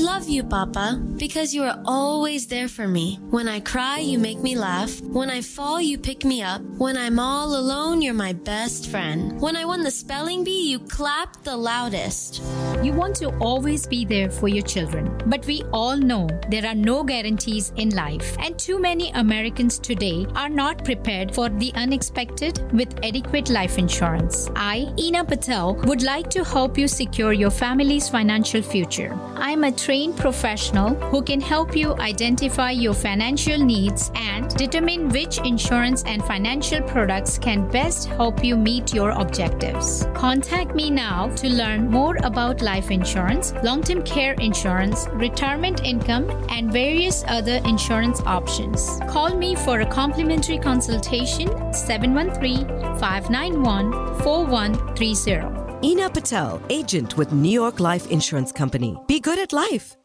I 0.03 0.05
love 0.05 0.29
you, 0.29 0.43
Papa, 0.43 1.01
because 1.17 1.55
you 1.55 1.62
are 1.62 1.81
always 1.85 2.49
there 2.49 2.67
for 2.67 2.88
me. 2.88 3.21
When 3.31 3.47
I 3.47 3.61
cry, 3.61 4.01
you 4.01 4.19
make 4.19 4.38
me 4.38 4.57
laugh. 4.57 5.01
When 5.01 5.31
I 5.31 5.43
fall, 5.43 5.81
you 5.81 5.97
pick 5.97 6.25
me 6.25 6.43
up. 6.43 6.61
When 6.77 6.97
I'm 6.97 7.21
all 7.21 7.57
alone, 7.57 8.03
you're 8.03 8.12
my 8.12 8.33
best 8.33 8.91
friend. 8.91 9.41
When 9.41 9.55
I 9.55 9.65
won 9.65 9.85
the 9.85 9.93
spelling 9.93 10.43
bee, 10.43 10.69
you 10.69 10.81
clapped 10.81 11.45
the 11.45 11.57
loudest. 11.57 12.43
You 12.83 12.92
want 12.92 13.14
to 13.16 13.29
always 13.38 13.87
be 13.87 14.05
there 14.05 14.29
for 14.29 14.49
your 14.49 14.64
children, 14.64 15.16
but 15.27 15.47
we 15.47 15.62
all 15.73 15.97
know 15.97 16.29
there 16.49 16.66
are 16.66 16.75
no 16.75 17.05
guarantees 17.05 17.73
in 17.77 17.90
life, 17.90 18.37
and 18.40 18.59
too 18.59 18.81
many 18.81 19.12
Americans 19.12 19.79
today 19.79 20.27
are 20.35 20.49
not 20.49 20.85
prepared 20.85 21.33
for 21.33 21.49
the 21.49 21.73
unexpected 21.77 22.59
with 22.73 22.92
adequate 23.05 23.51
life 23.51 23.79
insurance. 23.79 24.51
I, 24.57 24.92
Ina 24.99 25.25
Patel, 25.27 25.77
would 25.85 26.03
like 26.03 26.29
to 26.31 26.42
help 26.42 26.77
you 26.77 26.88
secure 26.88 27.33
your 27.33 27.51
family's 27.51 28.09
financial 28.09 28.62
future. 28.62 29.16
I'm 29.37 29.62
a 29.62 29.71
trained 29.71 30.16
professional 30.16 30.97
who 31.12 31.23
can 31.23 31.40
help 31.40 31.77
you 31.77 31.95
identify 32.01 32.73
your 32.73 32.95
financial 32.95 33.59
needs 33.59 34.11
and 34.16 34.53
determine 34.57 35.09
which 35.11 35.38
insurance 35.38 36.03
and 36.03 36.25
financial 36.25 36.83
products 36.83 37.38
can 37.38 37.68
best 37.68 38.09
help 38.09 38.42
you 38.42 38.57
meet 38.57 38.92
your 38.92 39.11
objectives. 39.11 40.05
Contact 40.14 40.75
me 40.75 40.90
now 40.90 41.29
to 41.37 41.49
learn 41.49 41.88
more 41.88 42.16
about 42.25 42.61
life 42.61 42.71
insurance, 42.80 43.52
long 43.62 43.82
term 43.82 44.02
care 44.02 44.35
insurance, 44.35 45.06
retirement 45.12 45.85
income, 45.85 46.30
and 46.48 46.72
various 46.72 47.24
other 47.28 47.61
insurance 47.64 48.20
options. 48.22 48.98
Call 49.08 49.37
me 49.37 49.54
for 49.54 49.80
a 49.80 49.87
complimentary 49.87 50.58
consultation 50.58 51.48
713 51.72 52.66
591 52.98 53.92
4130. 54.22 55.62
Ina 55.85 56.11
Patel, 56.11 56.62
agent 56.70 57.16
with 57.16 57.32
New 57.32 57.50
York 57.50 57.80
Life 57.80 58.06
Insurance 58.11 58.52
Company. 58.52 58.96
Be 59.08 59.20
good 59.20 59.38
at 59.38 59.52
life. 59.52 59.96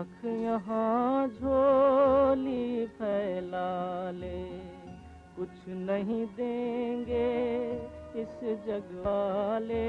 lakh 0.00 0.24
यहाँ 0.24 1.28
झोली 1.28 2.86
फैला 2.86 4.10
ले 4.10 4.38
कुछ 5.36 5.68
नहीं 5.68 6.26
देंगे 6.26 7.26
इस 8.20 8.38
जग 8.66 8.88
वाले 9.06 9.88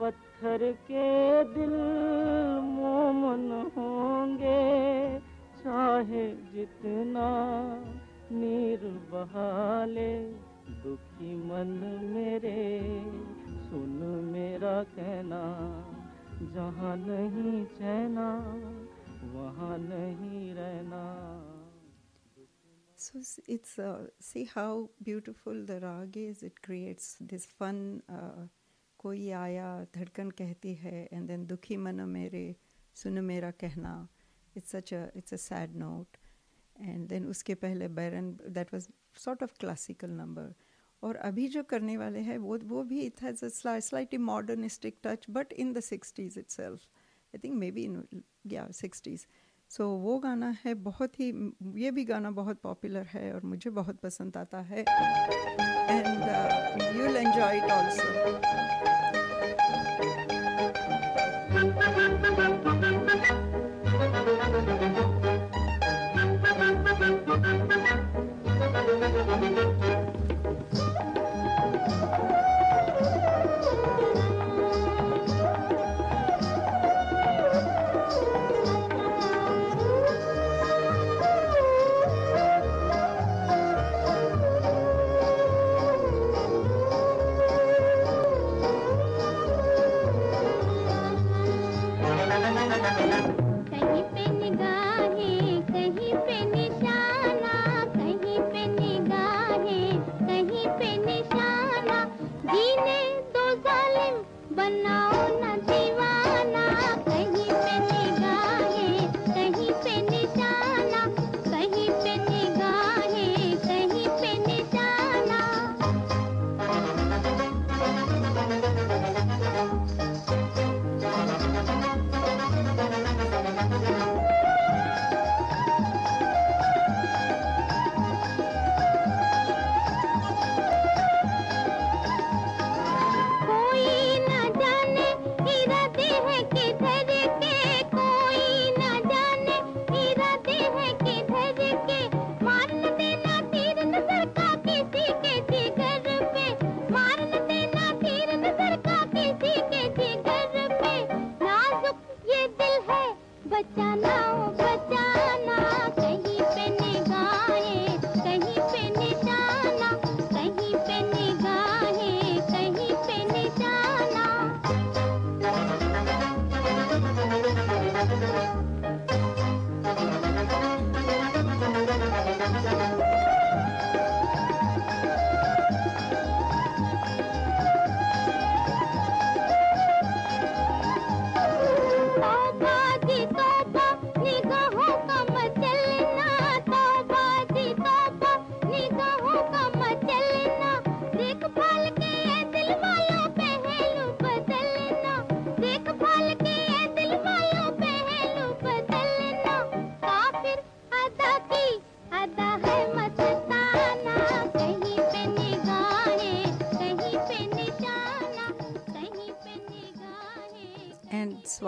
पत्थर 0.00 0.72
के 0.72 1.08
दिल 1.44 1.72
मोमन 2.66 3.48
होंगे, 3.76 4.60
चाहे 5.62 6.26
जितना 6.52 7.28
नीर 8.32 8.86
बहाले। 9.12 10.12
दुखी 10.82 11.34
मन 11.36 11.72
मेरे, 12.14 12.58
सुन 13.64 13.98
मेरा 14.32 14.82
कहना। 14.82 15.42
जहाँ 16.40 16.96
नहीं 16.96 17.64
चैना 17.76 18.28
वहाँ 19.32 19.76
नहीं 19.78 20.54
रहना 20.54 21.04
So 22.96 23.20
it's 23.48 23.78
uh, 23.78 24.08
see 24.20 24.44
how 24.44 24.90
beautiful 25.02 25.64
the 25.64 25.80
rag 25.80 26.16
is. 26.18 26.42
It 26.42 26.60
creates 26.60 27.16
this 27.18 27.46
fun. 27.46 28.02
Uh, 28.08 28.48
कोई 28.98 29.30
आया 29.32 29.68
धड़कन 29.96 30.30
कहती 30.40 30.74
है 30.82 31.08
and 31.12 31.30
then 31.30 31.46
दुखी 31.48 31.76
मन 31.76 32.00
मेरे 32.08 32.44
सुन 32.94 33.24
मेरा 33.24 33.50
कहना. 33.62 34.08
Such 34.64 34.92
a 34.92 35.10
it's 35.14 35.32
a 35.32 35.38
sad 35.38 35.74
note. 35.74 36.18
And 36.76 37.08
then 37.08 37.26
उसके 37.30 37.54
पहले 37.54 37.88
बैरन 37.88 38.36
that 38.54 38.72
was 38.72 38.90
sort 39.14 39.42
of 39.42 39.56
classical 39.58 40.08
number. 40.08 40.54
और 41.02 41.16
अभी 41.16 41.46
जो 41.48 41.62
करने 41.62 41.96
वाले 41.96 42.20
हैं, 42.20 42.38
वो 42.38 42.58
वो 42.64 42.82
भी 42.84 43.00
it 43.00 43.22
has 43.22 43.44
a 43.44 43.48
slightly 43.80 44.18
modernistic 44.18 44.96
touch 45.04 45.26
but 45.30 45.52
in 45.54 45.72
the 45.72 45.80
sixties 45.80 46.38
itself 46.50 46.80
I 47.34 47.38
think 47.44 47.54
maybe 47.70 47.84
in 47.84 48.22
या 48.46 48.66
सिक्सटीज़ 48.72 49.26
सो 49.70 49.88
वो 49.98 50.18
गाना 50.18 50.54
है 50.64 50.74
बहुत 50.86 51.18
ही, 51.20 51.28
ये 51.76 51.90
भी 51.90 52.04
गाना 52.04 52.30
बहुत 52.38 52.60
पॉपुलर 52.62 53.06
है 53.12 53.32
और 53.34 53.44
मुझे 53.44 53.70
बहुत 53.70 54.00
पसंद 54.00 54.36
आता 54.36 54.60
है। 54.70 54.84
And 55.90 56.22
you 56.96 57.14
enjoy 57.16 57.56
it 57.56 57.70
also 57.72 58.08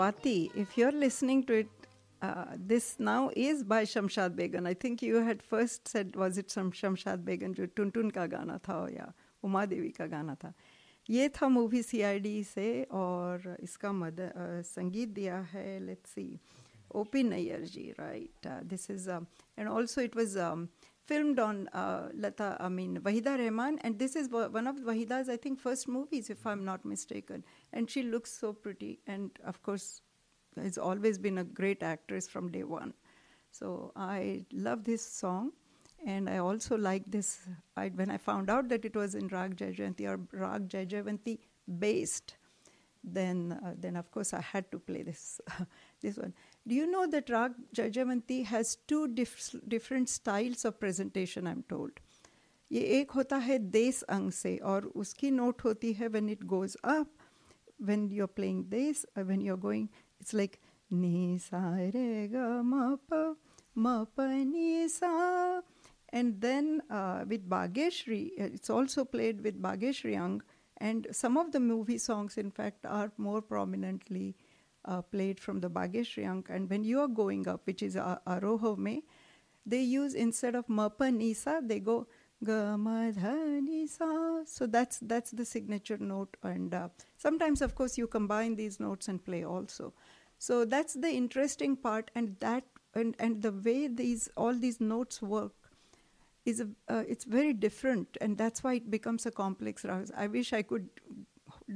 Swati, 0.03 0.51
if 0.55 0.77
you're 0.77 0.91
listening 0.91 1.43
to 1.45 1.53
it, 1.53 1.67
uh, 2.21 2.45
this 2.57 2.95
now 2.99 3.29
is 3.35 3.63
by 3.63 3.83
Shamshad 3.85 4.35
Began. 4.35 4.65
I 4.67 4.73
think 4.73 5.01
you 5.01 5.21
had 5.23 5.41
first 5.41 5.87
said, 5.87 6.15
was 6.17 6.37
it 6.37 6.51
some 6.51 6.71
Shamshad 6.71 7.23
Began 7.23 7.53
जो 7.55 7.65
टुनटुन 7.75 8.09
का 8.11 8.25
गाना 8.27 8.57
था 8.67 8.75
या 8.95 9.07
उमा 9.43 9.65
देवी 9.65 9.89
का 9.97 10.05
गाना 10.11 10.35
था 10.43 10.53
ये 11.09 11.29
था 11.35 11.47
मूवी 11.49 11.81
सीआईडी 11.83 12.43
से 12.43 12.67
और 12.91 13.55
इसका 13.63 13.91
मद 13.91 14.19
अ, 14.19 14.61
संगीत 14.75 15.09
दिया 15.15 15.39
है 15.53 15.79
let's 15.85 16.09
see 16.15 16.27
OP 16.95 17.23
Nayyar 17.23 17.61
ji 17.71 17.89
right 17.99 18.47
this 18.71 18.89
is 18.91 19.09
and 19.09 19.67
also 19.69 20.01
it 20.01 20.15
was 20.15 20.37
filmed 21.05 21.39
on 21.39 21.67
uh, 21.69 22.09
Lata, 22.13 22.57
I 22.59 22.69
mean, 22.69 22.99
Waheeda 23.01 23.37
Rehman, 23.37 23.77
and 23.81 23.99
this 23.99 24.15
is 24.15 24.29
one 24.29 24.67
of 24.67 24.77
Waheeda's, 24.77 25.29
I 25.29 25.37
think, 25.37 25.59
first 25.59 25.87
movies, 25.87 26.29
if 26.29 26.45
I'm 26.45 26.63
not 26.63 26.85
mistaken. 26.85 27.43
And 27.73 27.89
she 27.89 28.03
looks 28.03 28.31
so 28.31 28.53
pretty, 28.53 28.99
and 29.07 29.31
of 29.45 29.61
course, 29.63 30.01
has 30.55 30.77
always 30.77 31.17
been 31.17 31.39
a 31.39 31.43
great 31.43 31.83
actress 31.83 32.27
from 32.27 32.51
day 32.51 32.63
one. 32.63 32.93
So 33.51 33.91
I 33.95 34.45
love 34.51 34.83
this 34.83 35.05
song, 35.05 35.51
and 36.05 36.29
I 36.29 36.37
also 36.37 36.77
like 36.77 37.03
this. 37.07 37.39
I, 37.77 37.89
when 37.89 38.09
I 38.09 38.17
found 38.17 38.49
out 38.49 38.69
that 38.69 38.85
it 38.85 38.95
was 38.95 39.15
in 39.15 39.27
Rag 39.27 39.57
Jaijaivanti 39.57 40.07
or 40.07 40.19
Rag 40.31 40.69
Jaijaivanti 40.69 41.39
based, 41.79 42.35
then 43.03 43.59
uh, 43.63 43.73
then 43.77 43.95
of 43.95 44.09
course 44.11 44.33
I 44.33 44.41
had 44.41 44.71
to 44.71 44.79
play 44.79 45.03
this 45.03 45.41
this 46.01 46.17
one. 46.17 46.33
Do 46.66 46.74
you 46.74 46.86
know 46.86 47.06
that 47.06 47.30
Rag 47.30 47.52
Jajavanti 47.74 48.44
has 48.44 48.76
two 48.86 49.08
dif- 49.08 49.54
different 49.66 50.08
styles 50.08 50.64
of 50.64 50.78
presentation? 50.78 51.46
I'm 51.46 51.64
told. 51.68 51.92
ये 52.72 52.80
एक 53.00 53.10
होता 53.10 53.36
है 53.36 53.58
देश 53.72 54.02
अंग 54.14 54.30
से 54.32 54.56
और 54.70 54.86
उसकी 55.02 55.30
note 55.30 55.64
होती 55.64 55.92
है 56.00 56.08
when 56.12 56.28
it 56.28 56.46
goes 56.46 56.76
up 56.84 57.08
when 57.80 58.10
you're 58.10 58.34
playing 58.40 58.64
this 58.68 59.06
uh, 59.16 59.22
when 59.22 59.40
you're 59.40 59.62
going 59.62 59.88
it's 60.20 60.34
like 60.34 60.60
ni 60.90 61.38
sa 61.38 61.60
re 61.94 62.28
ga 62.28 62.62
ma 62.62 62.96
pa 63.08 63.22
ma 63.74 64.04
pa 64.04 64.26
ni 64.44 64.88
sa 64.88 65.62
and 66.12 66.40
then 66.40 66.82
uh, 66.90 67.24
with 67.26 67.48
Bageshri 67.48 68.32
uh, 68.38 68.50
it's 68.58 68.70
also 68.70 69.04
played 69.04 69.42
with 69.42 69.62
Bageshri 69.62 70.14
Ang 70.16 70.42
and 70.76 71.06
some 71.10 71.36
of 71.36 71.52
the 71.52 71.60
movie 71.60 71.98
songs 71.98 72.36
in 72.36 72.50
fact 72.50 72.84
are 72.84 73.12
more 73.16 73.40
prominently 73.40 74.34
uh, 74.85 75.01
played 75.01 75.39
from 75.39 75.59
the 75.59 75.69
Bageshri 75.69 76.25
Ang 76.25 76.45
and 76.49 76.69
when 76.69 76.83
you 76.83 76.99
are 76.99 77.07
going 77.07 77.47
up 77.47 77.61
which 77.65 77.81
is 77.81 77.95
Aroho 77.95 78.77
Me 78.77 79.03
they 79.65 79.81
use 79.81 80.13
instead 80.13 80.55
of 80.55 80.67
Mapa 80.67 81.13
Nisa 81.13 81.61
they 81.63 81.79
go 81.79 82.07
Gamadhanisa. 82.43 84.47
So 84.47 84.67
that's 84.67 84.99
that's 84.99 85.31
the 85.31 85.45
signature 85.45 85.97
note, 85.97 86.35
and 86.43 86.73
uh, 86.73 86.89
sometimes, 87.17 87.61
of 87.61 87.75
course, 87.75 87.97
you 87.97 88.07
combine 88.07 88.55
these 88.55 88.79
notes 88.79 89.07
and 89.07 89.23
play 89.23 89.43
also. 89.43 89.93
So 90.39 90.65
that's 90.65 90.93
the 90.93 91.09
interesting 91.09 91.77
part, 91.77 92.11
and 92.15 92.35
that 92.39 92.65
and 92.93 93.15
and 93.19 93.41
the 93.41 93.51
way 93.51 93.87
these 93.87 94.29
all 94.35 94.53
these 94.53 94.81
notes 94.81 95.21
work 95.21 95.53
is 96.45 96.59
a, 96.59 96.67
uh, 96.89 97.03
it's 97.07 97.23
very 97.23 97.53
different, 97.53 98.17
and 98.19 98.37
that's 98.37 98.63
why 98.63 98.75
it 98.75 98.91
becomes 98.91 99.25
a 99.25 99.31
complex 99.31 99.83
ragas. 99.83 100.11
I 100.15 100.27
wish 100.27 100.51
I 100.51 100.63
could 100.63 100.89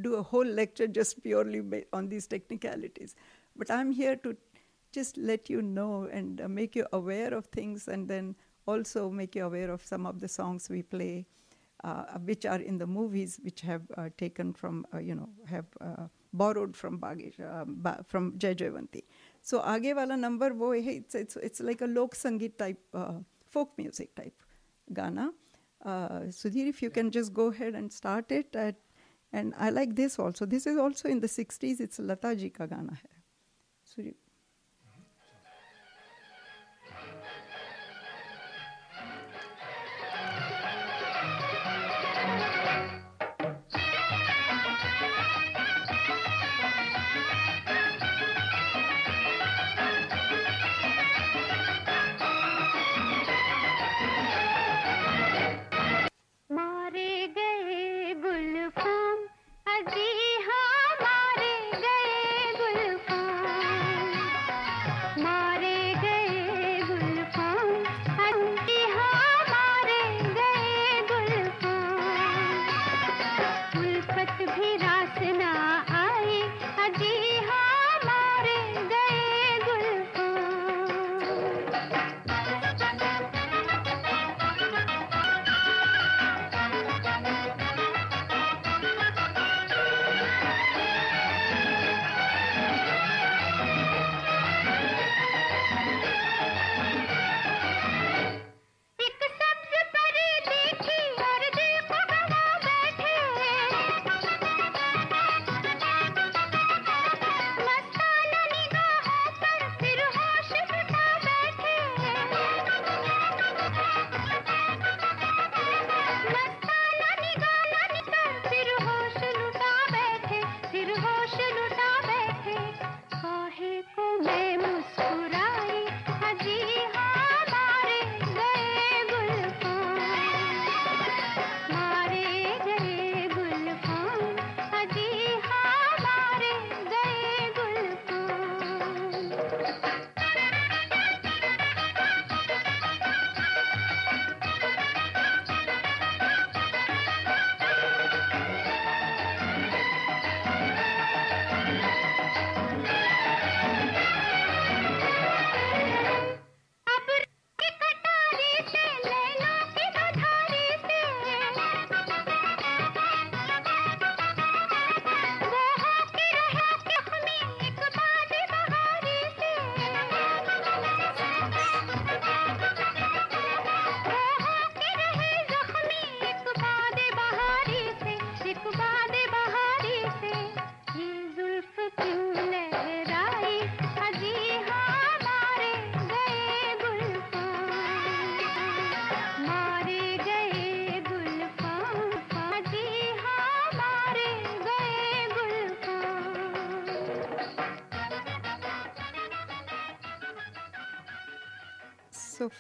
do 0.01 0.15
a 0.15 0.23
whole 0.23 0.45
lecture 0.45 0.87
just 0.87 1.23
purely 1.23 1.85
on 1.93 2.09
these 2.09 2.27
technicalities. 2.27 3.15
But 3.55 3.71
I'm 3.71 3.91
here 3.91 4.15
to 4.17 4.35
just 4.91 5.17
let 5.17 5.49
you 5.49 5.61
know 5.61 6.09
and 6.11 6.41
uh, 6.41 6.47
make 6.47 6.75
you 6.75 6.85
aware 6.93 7.33
of 7.33 7.45
things 7.47 7.87
and 7.87 8.07
then 8.07 8.35
also 8.67 9.09
make 9.09 9.35
you 9.35 9.45
aware 9.45 9.71
of 9.71 9.81
some 9.85 10.05
of 10.05 10.19
the 10.19 10.27
songs 10.27 10.69
we 10.69 10.81
play, 10.81 11.25
uh, 11.83 12.03
uh 12.13 12.19
which 12.19 12.45
are 12.45 12.59
in 12.59 12.77
the 12.77 12.87
movies, 12.87 13.39
which 13.43 13.61
have 13.61 13.83
uh, 13.97 14.09
taken 14.17 14.53
from, 14.53 14.85
uh, 14.93 14.99
you 14.99 15.15
know, 15.15 15.29
have 15.45 15.65
uh, 15.81 16.07
borrowed 16.33 16.75
from 16.75 16.99
Bagish, 16.99 17.39
um, 17.39 17.77
ba- 17.79 18.03
from 18.07 18.33
Jaijaivanti. 18.33 19.03
So 19.41 19.61
Aage 19.61 19.95
Wala 19.95 20.17
Number 20.17 20.53
wo 20.53 20.71
it's, 20.71 21.15
it's, 21.15 21.35
it's 21.37 21.59
like 21.59 21.81
a 21.81 21.87
lok 21.87 22.15
sangeet 22.15 22.57
type, 22.57 22.79
folk 23.45 23.71
music 23.77 24.13
type 24.15 24.33
Ghana. 24.93 25.31
Sudhir, 25.85 26.67
if 26.67 26.81
you 26.81 26.89
yeah. 26.89 26.93
can 26.93 27.11
just 27.11 27.33
go 27.33 27.47
ahead 27.47 27.75
and 27.75 27.93
start 27.93 28.31
it 28.31 28.55
at 28.55 28.75
and 29.31 29.53
I 29.57 29.69
like 29.69 29.95
this 29.95 30.19
also. 30.19 30.45
This 30.45 30.67
is 30.67 30.77
also 30.77 31.09
in 31.09 31.19
the 31.19 31.27
60s. 31.27 31.79
It's 31.79 31.99
Lata 31.99 32.35
Ji 32.35 32.49
ka 32.49 32.65
gana 32.65 32.93
hai. 32.93 33.09
So 33.83 34.01
you, 34.01 34.15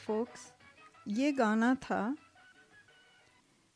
folks 0.07 0.51
ये 1.07 1.31
गाना 1.31 1.73
था 1.83 2.15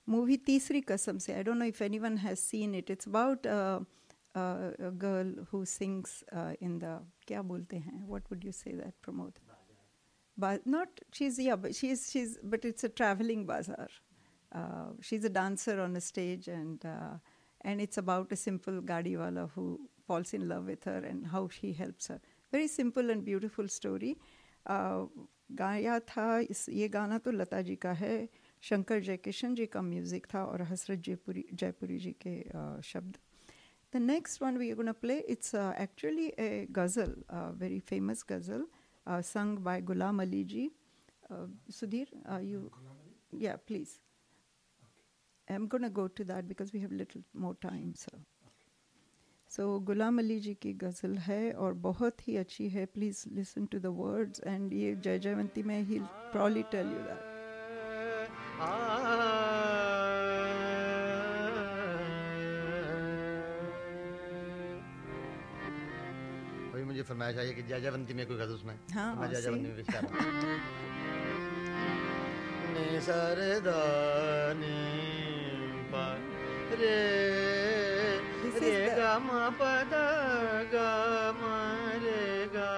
movie 0.08 0.38
Teesri 0.46 0.82
Kasam 0.82 1.18
से। 1.18 1.34
I 1.34 1.44
don't 1.44 1.58
know 1.58 1.66
if 1.66 1.84
anyone 1.84 2.18
has 2.18 2.40
seen 2.40 2.76
it 2.76 2.92
it's 2.92 3.08
about 3.08 3.48
girl 5.04 5.46
who 5.54 5.64
sings 5.66 6.24
in 6.34 6.78
the 6.80 7.00
क्या 7.28 7.42
बोलते 7.52 7.78
हैं? 7.78 8.06
What 8.08 8.32
would 8.32 8.46
you 8.46 8.52
say 8.52 8.72
that 8.78 8.94
Pramod 9.04 9.40
not 10.68 11.00
she 11.14 11.26
is 11.26 11.42
या 11.42 11.56
she 11.72 11.88
is 11.92 12.06
she 12.08 12.20
is 12.20 12.38
but 12.46 12.66
it's 12.66 12.86
a 12.86 12.88
travelling 12.96 13.46
bazaar 13.48 13.90
she 15.04 15.16
is 15.16 15.26
a 15.26 15.30
dancer 15.34 15.80
on 15.80 15.96
a 15.96 16.00
stage 16.10 16.50
and 16.50 16.86
and 17.66 17.82
it's 17.82 18.00
about 18.00 18.34
a 18.34 18.36
simple 18.36 18.80
gaadi 18.86 19.16
wala 19.16 19.42
who 19.56 19.66
falls 20.08 20.34
in 20.36 20.42
love 20.48 20.64
with 20.66 20.88
her 20.88 21.06
and 21.06 21.26
how 21.28 21.48
she 21.60 21.72
helps 21.74 22.12
her 22.12 22.20
very 22.54 22.68
simple 22.68 23.10
and 23.12 23.24
beautiful 23.24 23.68
story 23.80 24.16
गाया 25.54 26.00
था। 26.02 26.28
इस 26.40 26.68
ये 26.70 26.88
गाना 26.90 27.18
तो 27.18 27.32
लता 27.32 27.62
जी 27.62 27.76
का 27.78 27.92
है 27.94 28.18
शंकर 28.64 29.00
जयकिशन 29.02 29.56
जी 29.56 29.66
का 29.68 29.82
music 29.84 30.26
था 30.34 30.44
और 30.46 30.62
हसरत 30.72 31.00
जयपुरी 31.06 31.46
जयपुरी 31.54 31.98
जी 32.00 32.16
के 32.26 32.36
शब्द। 32.84 33.18
The 33.94 33.98
next 33.98 34.42
one 34.42 34.58
we 34.58 34.72
gonna 34.74 34.92
play 35.02 35.18
it's 35.30 35.56
actually 35.56 36.28
a 36.40 36.68
ghazal 36.72 37.16
very 37.60 37.80
famous 37.90 38.26
ghazal 38.30 38.66
sung 39.06 39.58
by 39.66 39.82
Ghulam 39.84 40.22
Ali 40.22 40.44
ji. 40.46 40.70
Sudhir 41.72 42.08
you 42.44 42.70
या 43.42 43.56
please 43.68 43.98
I 45.48 45.56
am 45.56 45.68
going 45.68 45.92
go 45.94 46.08
to 46.10 46.24
that 46.26 46.46
because 46.46 46.72
we 46.74 46.80
have 46.80 46.92
little 46.94 47.24
more 47.42 47.56
time 47.62 47.92
sir 48.00 48.24
So 49.52 49.64
Ghulam 49.88 50.20
Ali 50.20 50.40
ji 50.40 50.54
की 50.62 50.72
गज़ल 50.84 51.18
है 51.24 51.52
और 51.64 51.74
बहुत 51.86 52.28
ही 52.28 52.36
अच्छी 52.38 52.68
है 52.76 52.86
please 52.94 53.24
listen 53.36 53.66
to 53.74 53.80
the 53.80 53.92
words 53.98 54.42
and 54.48 54.74
ये 54.74 54.96
जय 55.08 55.20
जयवंती 55.26 55.64
में 55.72 55.80
ही 55.90 56.00
प्रॉली 56.34 56.64
टेल 56.72 56.88
यू 56.88 57.02
दैट 57.10 57.30
अभी 66.72 66.84
मुझे 66.90 67.02
फरमाइश 67.04 67.38
आई 67.38 67.48
है 67.48 67.54
कि 67.54 67.64
जय 67.70 67.80
जयवंती 67.82 68.14
में 68.14 68.26
कोई 68.28 68.38
गज़ल 68.38 68.58
सुनाए? 68.58 68.78
हाँ, 68.94 69.16
तो 69.16 69.22
मैं 69.22 69.30
जय 69.32 69.42
जयवंती 69.42 69.68
में 69.68 69.76
पेश 69.76 69.88
कर 69.94 70.02
रहा 70.04 70.12
हूँ 70.14 70.80
रे 76.82 77.71
रे 78.61 78.61
is 78.61 78.91
the- 78.91 78.97
गा 79.01 79.13
मा 79.27 79.43
पद 79.61 79.93
गा 80.75 80.91
मा 81.41 81.57
रे 82.05 82.25
गा 82.57 82.71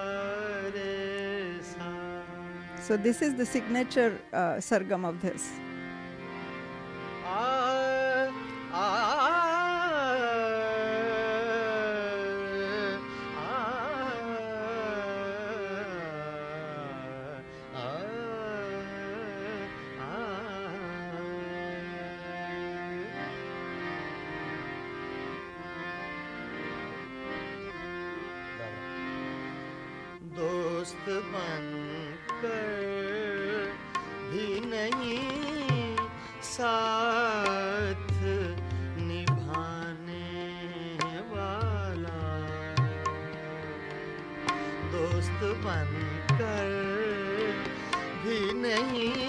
रे 0.75 0.91
सा 1.71 1.89
So 2.87 2.97
this 2.97 3.21
is 3.21 3.35
the 3.41 3.45
signature 3.45 4.11
uh, 4.33 4.55
sargam 4.69 5.05
of 5.09 5.21
this. 5.21 5.43
बन 31.64 32.16
कर 32.42 33.72
भी 34.30 34.60
वाला। 41.32 42.18
दोस्त 44.92 45.40
बनकर 45.64 46.70
भी 48.24 48.40
नहीं 48.62 49.23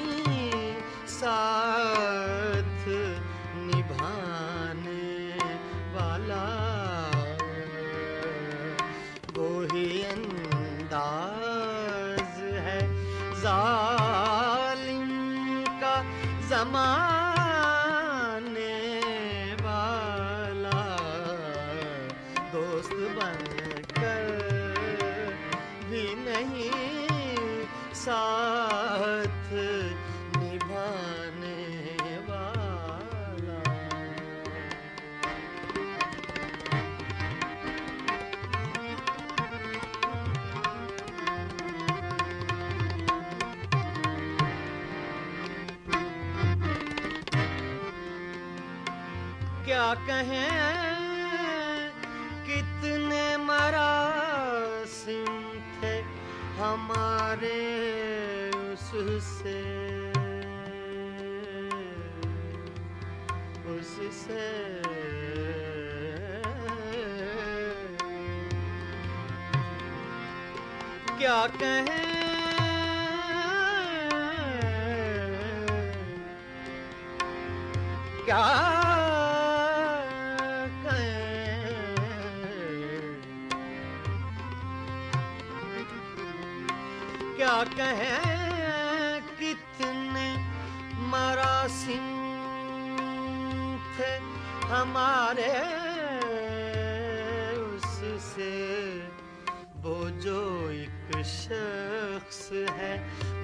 शख्स 102.25 102.49
है 102.77 102.93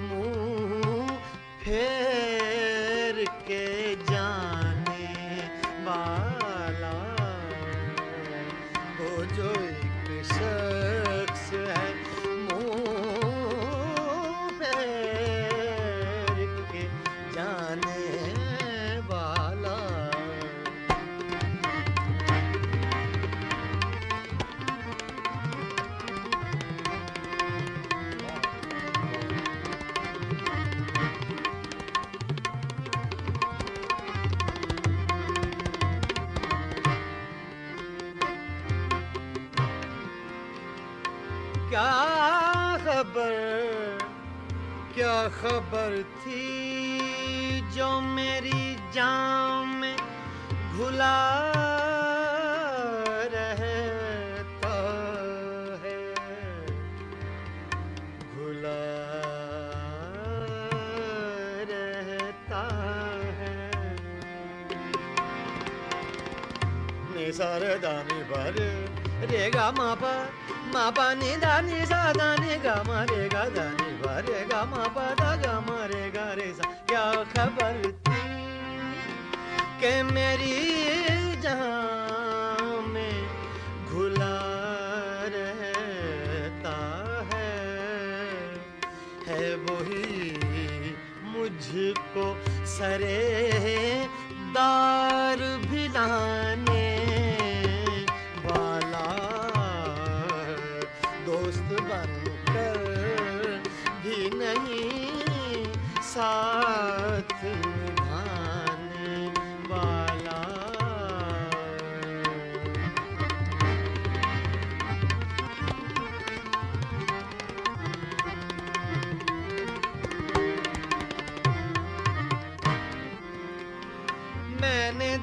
मुँह 0.08 1.16
फेर 1.62 2.11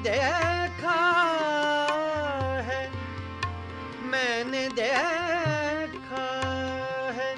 देखा 0.04 1.00
है 2.68 2.80
मैंने 4.10 4.68
देखा 4.78 6.26
है 7.16 7.34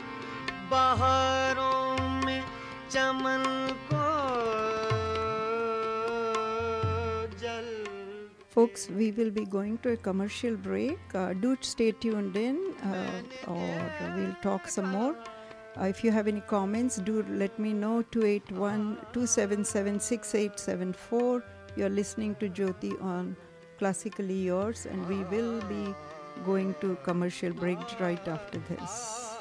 बहारों 0.71 1.99
में 2.27 2.43
चमन 2.91 3.45
को 3.93 4.07
जल 7.43 7.71
Folks, 8.55 8.89
we 8.91 9.11
will 9.13 9.31
be 9.31 9.45
going 9.47 9.79
to 9.79 9.93
a 9.93 9.97
commercial 9.97 10.57
break. 10.57 10.99
Uh, 11.15 11.33
do 11.33 11.57
stay 11.63 11.91
tuned 11.93 12.37
in, 12.37 12.59
uh, 12.85 13.23
or 13.49 14.15
we'll 14.17 14.37
talk 14.43 14.69
some 14.69 14.91
more. 14.91 15.17
Uh, 15.81 15.85
if 15.85 16.05
you 16.05 16.11
have 16.11 16.29
any 16.29 16.43
comments, 16.43 16.97
do 16.99 17.25
let 17.29 17.59
me 17.59 17.73
know. 17.73 18.03
281 18.13 18.99
277 19.15 19.99
6874. 20.01 21.43
You're 21.75 21.89
listening 21.89 22.35
to 22.37 22.51
Jyoti 22.51 23.03
on 23.03 23.35
Classically 23.79 24.35
Yours, 24.35 24.87
and 24.87 25.07
we 25.07 25.25
will 25.25 25.61
be 25.63 25.95
going 26.45 26.75
to 26.83 26.97
commercial 27.03 27.53
break 27.53 27.79
right 27.99 28.29
after 28.29 28.59
this. 28.69 29.32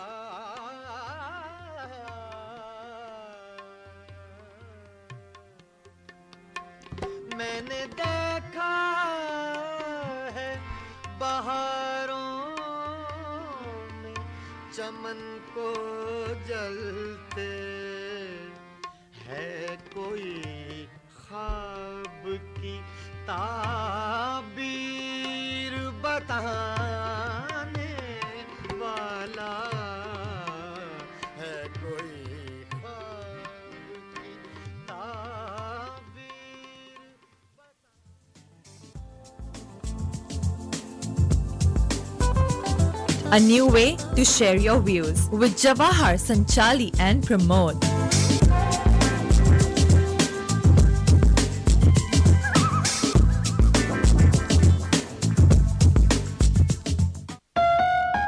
A 43.32 43.40
new 43.40 43.66
way 43.66 43.96
to 44.16 44.24
share 44.24 44.56
your 44.56 44.80
views 44.80 45.28
with 45.30 45.56
Jawahar, 45.56 46.14
Sanchali, 46.26 46.90
and 46.98 47.22
Pramod. 47.22 47.84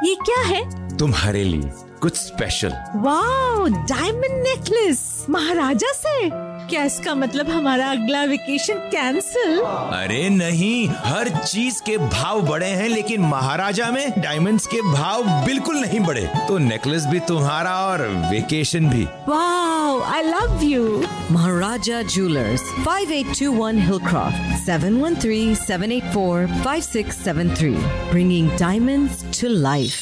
ये 0.04 0.14
क्या 0.26 0.42
है 0.46 0.62
तुम्हारे 0.98 1.42
लिए 1.44 1.70
कुछ 2.02 2.16
special 2.16 2.72
wow 3.04 3.66
diamond 3.68 4.42
necklace 4.46 5.00
Maharaja 5.30 5.92
से 5.96 6.16
क्या 6.73 6.83
इसका 6.83 7.13
मतलब 7.15 7.49
हमारा 7.49 7.89
अगला 7.91 8.23
वेकेशन 8.25 8.77
कैंसिल 8.91 9.59
अरे 9.61 10.29
नहीं 10.29 10.87
हर 11.05 11.29
चीज़ 11.37 11.81
के 11.85 11.97
भाव 11.97 12.41
बढ़े 12.47 12.69
हैं 12.79 12.87
लेकिन 12.89 13.21
महाराजा 13.33 13.89
में 13.91 14.21
डायमंड्स 14.21 14.65
के 14.67 14.81
भाव 14.91 15.23
बिल्कुल 15.45 15.75
नहीं 15.79 15.99
बढ़े 16.05 16.21
तो 16.47 16.57
नेकलेस 16.57 17.05
भी 17.11 17.19
तुम्हारा 17.27 17.75
और 17.89 18.01
वेकेशन 18.31 18.89
भी 18.89 19.03
Wow, 19.27 20.01
I 20.13 20.21
love 20.29 20.63
you. 20.69 20.81
Maharaja 21.37 22.01
Jewelers, 22.15 22.65
5821 22.87 23.83
Hillcroft, 23.89 24.41
713 24.65 25.55
784 25.55 26.47
5673. 26.63 27.77
Bringing 28.11 28.49
diamonds 28.65 29.23
to 29.41 29.53
life. 29.69 30.01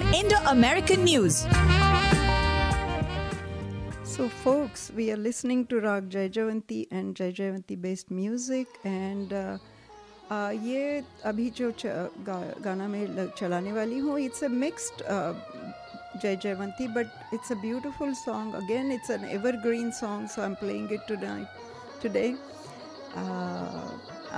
Indo 0.00 0.36
American 0.46 1.04
News. 1.04 1.44
So, 4.04 4.28
folks, 4.28 4.90
we 4.96 5.10
are 5.12 5.18
listening 5.18 5.66
to 5.66 5.80
Rag 5.80 6.08
Jai 6.08 6.30
Javanti 6.30 6.86
and 6.90 7.14
Jai 7.14 7.30
Javanti 7.30 7.76
based 7.80 8.10
music, 8.10 8.68
and 8.84 9.32
uh, 9.34 9.58
uh, 10.30 10.52
ये 10.52 11.04
अभी 11.24 11.50
जो 11.50 11.72
गा, 12.24 12.40
गाना 12.64 12.88
में 12.88 13.28
चलाने 13.36 13.72
वाली 13.72 13.98
हूँ 13.98 14.18
it's 14.20 14.44
a 14.44 14.48
mixed 14.48 15.04
Jai 16.22 16.36
Jaiwanti 16.36 16.88
but 16.96 17.34
it's 17.34 17.52
a 17.52 17.54
beautiful 17.60 18.14
song 18.24 18.54
again 18.54 18.92
it's 18.92 19.10
an 19.10 19.24
evergreen 19.36 19.90
song 20.00 20.28
so 20.28 20.40
I 20.42 20.48
am 20.48 20.54
playing 20.64 20.92
it 20.92 21.06
tonight 21.08 22.02
today 22.02 22.28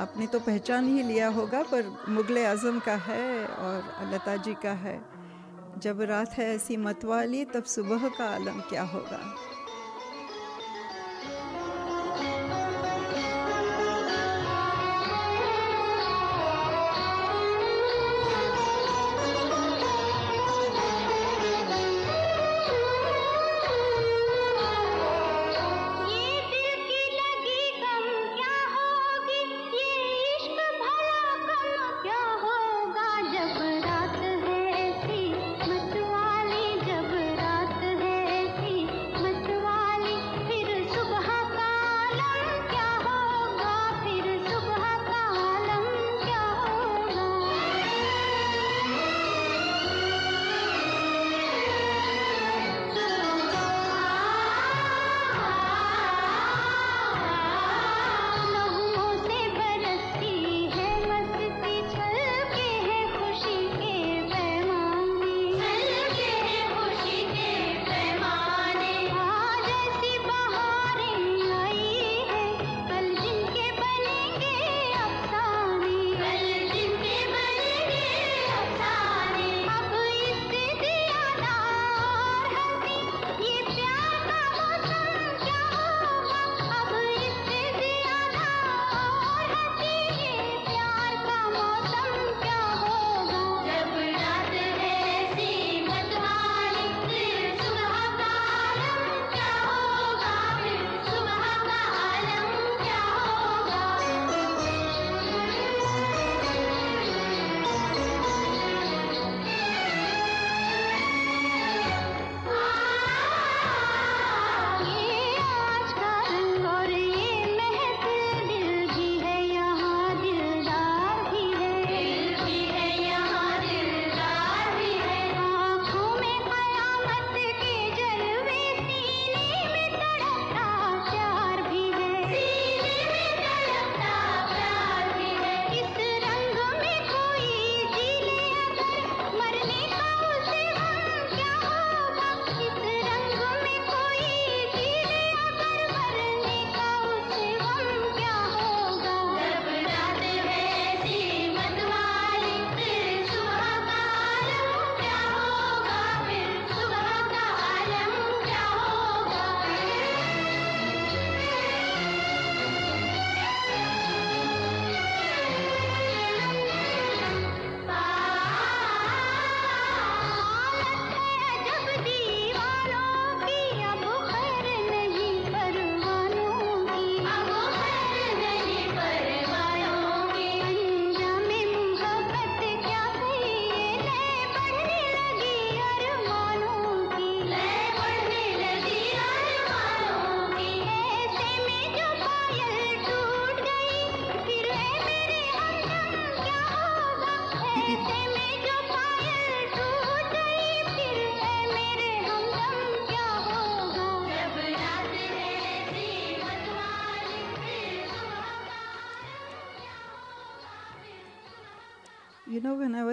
आपने 0.03 0.27
तो 0.27 0.39
पहचान 0.41 0.87
ही 0.97 1.03
लिया 1.03 1.29
होगा 1.35 1.63
पर 1.73 1.97
मुगल 2.09 2.45
आज़म 2.45 2.79
का 2.87 2.97
है 3.09 3.47
और 3.47 4.09
लता 4.13 4.37
जी 4.37 4.55
का 4.63 4.73
है। 4.87 5.01
जब 5.79 6.01
रात 6.01 6.33
है 6.33 6.55
ऐसी 6.55 6.77
मतवाली 6.77 7.45
तब 7.45 7.65
सुबह 7.65 8.09
का 8.09 8.25
आलम 8.25 8.61
क्या 8.61 8.83
होगा? 8.83 9.21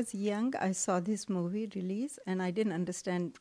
was 0.01 0.15
young, 0.15 0.55
I 0.57 0.73
saw 0.73 1.01
this 1.01 1.29
movie 1.29 1.69
release 1.75 2.19
and 2.27 2.43
I 2.43 2.51
didn't 2.51 2.73
understand 2.73 3.39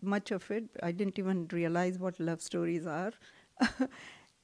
much 0.00 0.30
of 0.30 0.50
it. 0.50 0.64
I 0.82 0.92
didn't 0.92 1.18
even 1.18 1.48
realize 1.52 1.98
what 1.98 2.18
love 2.20 2.40
stories 2.40 2.86
are. 2.86 3.12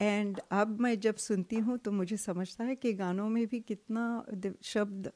and 0.01 0.41
अब 0.53 0.81
मैं 0.81 0.99
जब 1.01 1.17
सुनती 1.17 1.57
हूँ 1.69 1.77
तो 1.85 1.93
मुझे 1.93 2.17
समझता 2.17 2.65
है 2.65 2.75
कि 2.77 2.93
गानों 2.93 3.29
में 3.29 3.47
भी 3.47 3.61
कितना 3.61 4.25
द- 4.35 4.55
शब्द 4.63 5.11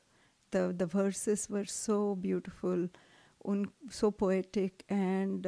the 0.52 0.56
the 0.80 0.88
versus 0.94 1.46
were 1.50 1.64
so 1.64 2.14
beautiful 2.22 2.88
उन 3.44 3.66
सो 3.92 4.10
poetic 4.10 4.82
and 4.90 5.46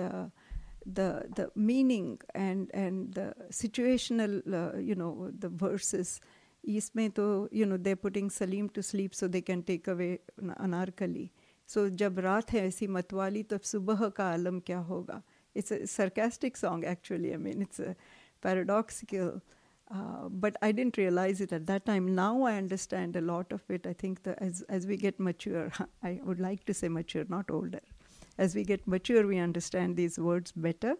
the 0.96 1.04
the 1.36 1.44
meaning 1.56 2.08
and 2.34 2.70
and 2.74 3.14
the 3.14 3.24
situational 3.50 4.32
uh, 4.58 4.76
you 4.88 4.94
know 4.94 5.30
the 5.44 5.48
verses 5.48 6.20
इसमें 6.64 7.10
तो 7.10 7.48
you 7.52 7.66
know 7.66 7.76
they're 7.76 8.02
putting 8.04 8.30
Salim 8.30 8.68
to 8.70 8.82
sleep 8.82 9.14
so 9.14 9.28
they 9.28 9.42
can 9.42 9.62
take 9.62 9.88
away 9.88 10.18
Anarkali 10.42 11.28
so 11.74 11.88
जब 12.02 12.18
रात 12.18 12.52
है 12.52 12.66
ऐसी 12.66 12.86
मतवाली 12.86 13.42
तब 13.50 13.60
सुबह 13.72 14.08
का 14.16 14.30
आलम 14.32 14.60
क्या 14.66 14.78
होगा 14.92 15.22
it's 15.54 15.70
a 15.70 15.86
sarcastic 15.86 16.56
song 16.56 16.84
actually 16.84 17.34
I 17.34 17.36
mean 17.36 17.62
it's 17.62 17.80
a 17.80 17.94
paradoxical 18.42 19.40
uh, 19.90 20.28
but 20.28 20.56
I 20.62 20.72
didn't 20.72 20.96
realize 20.96 21.40
it 21.40 21.52
at 21.52 21.66
that 21.66 21.84
time. 21.84 22.14
Now 22.14 22.42
I 22.42 22.56
understand 22.56 23.16
a 23.16 23.20
lot 23.20 23.52
of 23.52 23.62
it. 23.68 23.86
I 23.86 23.92
think 23.92 24.22
that 24.22 24.38
as 24.40 24.62
as 24.68 24.86
we 24.86 24.96
get 24.96 25.20
mature, 25.20 25.70
I 26.02 26.20
would 26.24 26.40
like 26.40 26.64
to 26.64 26.74
say 26.74 26.88
mature, 26.88 27.24
not 27.28 27.50
older. 27.50 27.80
As 28.38 28.54
we 28.54 28.64
get 28.64 28.86
mature, 28.86 29.26
we 29.26 29.38
understand 29.38 29.96
these 29.96 30.18
words 30.18 30.52
better. 30.52 30.96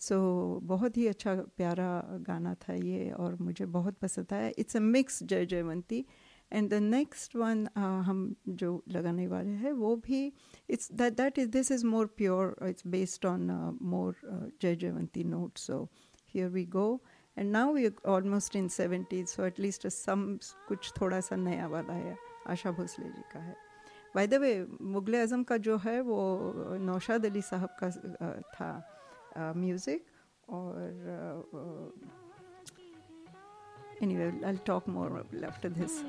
So 0.00 0.14
so, 0.14 0.68
बहुत 0.68 0.96
ही 0.96 1.06
अच्छा 1.06 1.34
प्यारा 1.56 1.90
गाना 2.26 2.54
था 2.62 2.74
ये 2.74 3.10
और 3.10 3.36
मुझे 3.40 3.66
बहुत 3.66 3.98
पसंद 3.98 4.32
आया। 4.32 4.50
It's 4.58 4.76
a 4.76 4.80
mix 4.80 5.22
Jai 5.22 5.46
Jaiwanti. 5.46 6.04
And 6.52 6.68
the 6.70 6.74
next 6.74 7.36
one 7.36 7.66
हम 7.76 8.18
जो 8.48 8.70
लगाने 8.88 9.26
वाले 9.28 9.50
हैं 9.62 9.72
वो 9.72 9.94
भी 9.96 10.20
it's 10.70 10.92
that 10.92 11.16
that 11.16 11.38
is 11.38 11.48
this 11.50 11.70
is 11.72 11.84
more 11.86 12.06
pure 12.16 12.54
it's 12.68 12.86
based 12.86 13.26
on 13.26 13.50
more 13.82 14.14
Jai 14.62 14.76
Jaiwanti 14.76 15.24
note 15.24 15.58
so 15.58 15.82
here 16.34 16.48
we 16.48 16.64
go 16.74 16.88
and 17.36 17.50
now 17.50 17.72
we 17.74 17.90
almost 18.06 18.56
in 18.56 18.68
seventies 18.68 19.26
so 19.28 19.44
at least 19.44 19.86
some 19.86 20.26
कुछ 20.68 20.92
थोड़ा 21.00 21.20
सा 21.20 21.36
नया 21.36 21.66
वाला 21.68 21.94
है 21.94 22.16
आशा 22.48 22.70
भोसले 22.72 23.06
जी 23.06 23.22
का 23.32 23.40
है। 23.40 23.56
By 24.14 24.26
the 24.26 24.34
way 24.34 24.54
Mughal 24.82 25.16
Azam 25.16 25.42
का 25.42 25.56
जो 25.56 25.76
है 25.78 26.00
वो 26.00 26.20
नौशाद 26.80 27.26
अली 27.26 27.42
साहब 27.42 27.76
का 27.82 27.88
uh, 27.88 28.42
था। 28.54 28.70
Uh, 29.36 29.52
music 29.54 30.06
or 30.48 30.92
uh, 31.06 31.56
uh, 31.56 31.90
anyway, 34.00 34.32
I'll 34.46 34.56
talk 34.64 34.88
more 34.88 35.24
after 35.44 35.68
this. 35.68 36.02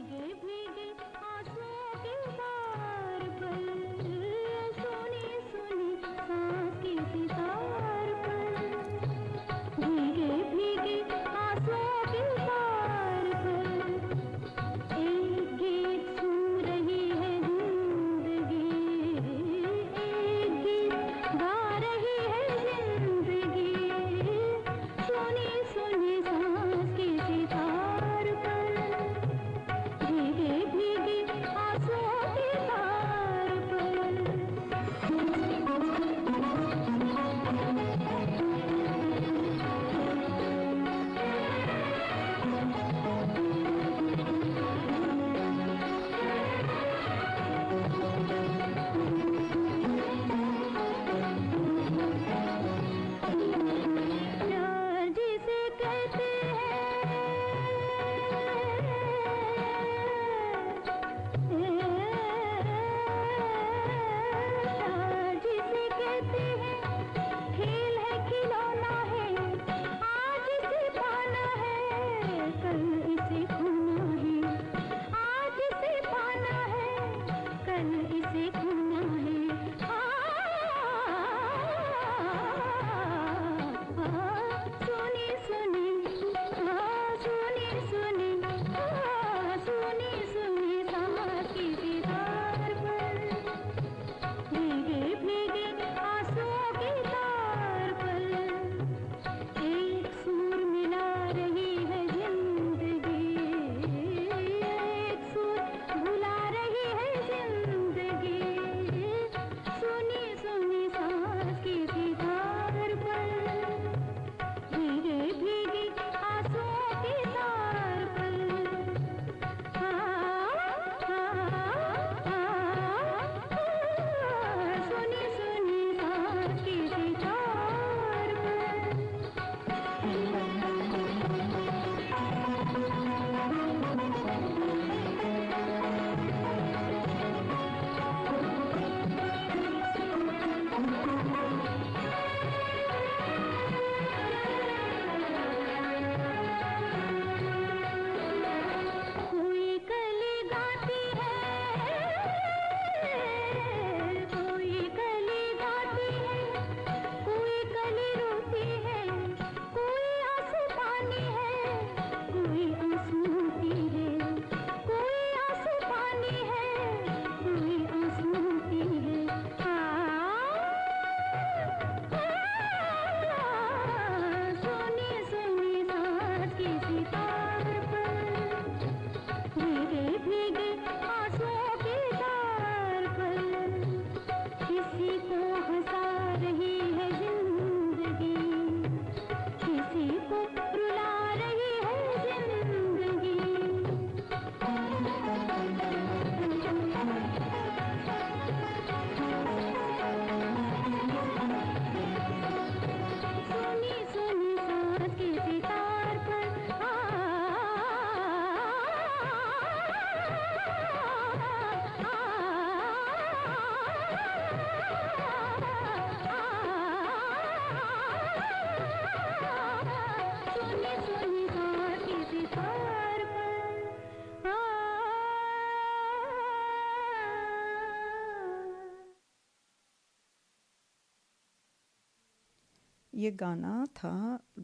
ये 233.26 233.30
गाना 233.44 233.84
था 233.96 234.14